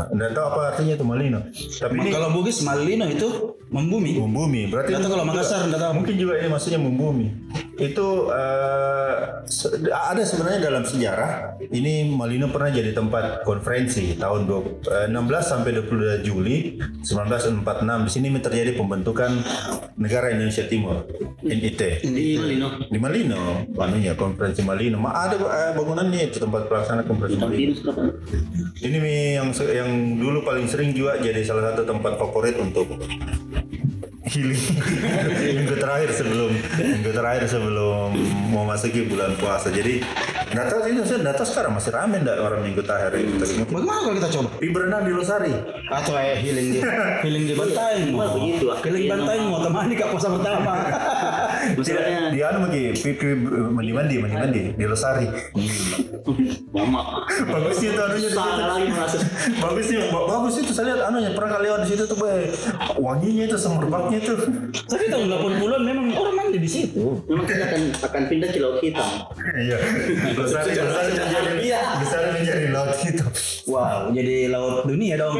[0.07, 1.39] Nggak tahu apa artinya itu Malino.
[1.51, 3.27] Tapi ini Kalau Bugis Malino itu
[3.67, 4.15] membumi.
[4.15, 4.61] membumi.
[4.71, 5.91] Berarti Atau kalau Makassar enggak tahu.
[5.99, 7.27] mungkin juga ini maksudnya membumi.
[7.81, 8.29] Itu
[9.49, 15.45] se- ada sebenarnya dalam sejarah ini Malino pernah jadi tempat konferensi tahun dua- eh, 16
[15.49, 18.05] sampai 22 Juli 1946.
[18.05, 19.41] Di sini terjadi pembentukan
[19.97, 21.05] negara Indonesia Timur
[21.41, 22.05] NIT.
[22.05, 22.67] Di Malino.
[22.85, 23.41] Di Malino,
[23.81, 25.01] anunya konferensi Malino.
[25.01, 27.75] Ma ada eh, bangunannya itu tempat pelaksana konferensi Malino.
[28.81, 28.97] Ini
[29.41, 29.89] yang yang
[30.21, 32.93] dulu paling sering juga jadi salah satu tempat favorit untuk
[34.31, 34.63] healing
[35.59, 38.15] minggu terakhir sebelum minggu terakhir sebelum
[38.47, 39.67] mau masuki bulan puasa.
[39.67, 39.99] Jadi
[40.51, 43.35] nggak tahu sih, saya nggak tahu sekarang masih rame nggak orang minggu terakhir itu.
[43.35, 44.49] Tapi mungkin Bagaimana kalau kita coba?
[44.61, 45.53] Berenang di Losari.
[45.91, 46.79] Atau eh healing di
[47.27, 48.77] healing di bantai Cuma begitu lah.
[48.79, 50.71] Healing bantai mau temani kak puasa pertama.
[51.77, 53.27] Masalahnya Di anu lagi, pi, pi
[53.69, 55.27] mandi mandi mandi mandi di Losari.
[56.71, 57.27] mama.
[57.27, 58.37] Bagus itu anunya di.
[58.37, 59.17] Salah lagi merasa.
[59.59, 62.47] Bagus sih, ba- bagus itu saya lihat anunya pernah kali lewat di situ tuh, Bay.
[62.95, 64.33] Wanginya itu semerbaknya itu.
[64.85, 67.19] Tapi tahun 80-an memang orang mandi di situ.
[67.25, 69.09] Memang kita akan akan pindah ke laut hitam.
[69.57, 69.77] Iya.
[70.37, 71.81] Losari Losari menjadi Iya.
[71.99, 73.25] Losari menjadi laut gitu.
[73.69, 75.37] Wow, jadi laut dunia dong.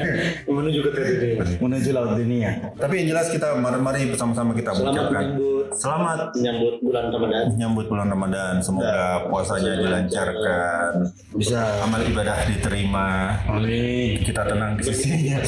[0.56, 1.24] Menuju ke TTD.
[1.58, 2.50] Menuju laut dunia.
[2.76, 7.44] Tapi yang jelas kita mari, mari bersama-sama kita Selamat mengucapkan menyambut selamat menyambut bulan Ramadan.
[7.56, 8.54] menyambut bulan Ramadan.
[8.60, 10.92] Semoga puasanya dilancarkan,
[11.34, 11.60] Bisa.
[11.82, 13.08] amal ibadah diterima,
[13.48, 14.20] Amin.
[14.20, 15.40] kita tenang di sisinya.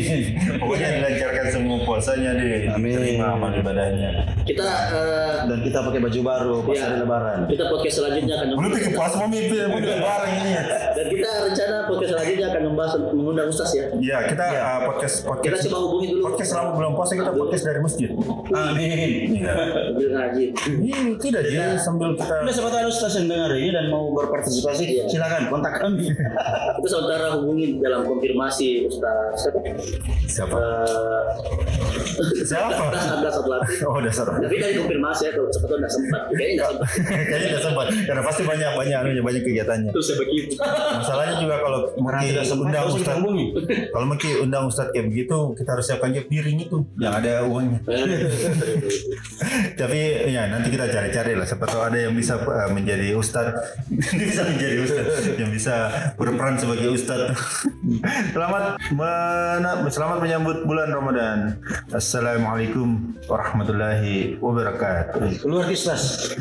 [0.62, 2.94] Pokoknya dilancarkan semua puasanya deh, Amin.
[2.94, 4.10] diterima amal ibadahnya.
[4.42, 6.82] Kita eh, Dan kita pakai baju baru pas Iya.
[6.82, 7.38] hari lebaran.
[7.44, 10.52] kita podcast selanjutnya akan Belum bikin puasa mau mimpi, mau barang ini.
[10.94, 13.84] dan kita rencana podcast selanjutnya akan membahas mengundang ustaz ya.
[13.94, 16.22] Iya, kita uh, podcast Kita podcast coba hubungi dulu.
[16.24, 18.10] podcast selama belum puasa kita podcast dari masjid.
[18.50, 19.08] Amin.
[19.34, 19.52] Iya.
[19.84, 20.44] Sambil ngaji.
[21.16, 25.50] Tidak jadi sambil kita siapa tahu ada ustaz yang dengar ini dan mau berpartisipasi, silakan
[25.50, 26.06] kontak kami.
[26.76, 29.58] Kita sementara hubungi dalam konfirmasi ustaz siapa?
[30.26, 30.58] siapa?
[30.60, 32.03] Eh,
[32.44, 32.70] Siapa?
[32.94, 33.72] Ustaz satu lagi.
[33.84, 34.26] Oh, dasar.
[34.28, 36.20] Tapi dari konfirmasi ya kalau tahu nggak sempat.
[36.30, 36.88] Kayaknya nggak sempat.
[37.28, 39.90] Kayaknya tidak sempat karena pasti banyak banyak anunya banyak kegiatannya.
[39.92, 40.52] Terus saya begitu.
[41.00, 41.78] Masalahnya juga kalau
[42.44, 43.46] sempat, undang dihubungi.
[43.90, 47.78] kalau Maki undang Ustaz kayak begitu, kita harus siapkan dia piring itu yang ada uangnya.
[49.80, 50.00] Tapi
[50.30, 51.46] ya nanti kita cari-cari lah.
[51.46, 53.52] Siapa tahu ada yang bisa uh, menjadi Ustaz,
[53.88, 55.06] Dia bisa menjadi Ustaz,
[55.38, 55.74] yang bisa
[56.16, 57.34] berperan sebagai Ustaz.
[58.32, 61.38] selamat mena- selamat menyambut bulan Ramadan.
[61.94, 65.46] Assalamualaikum warahmatullahi wabarakatuh.
[65.46, 66.34] Keluar ustaz.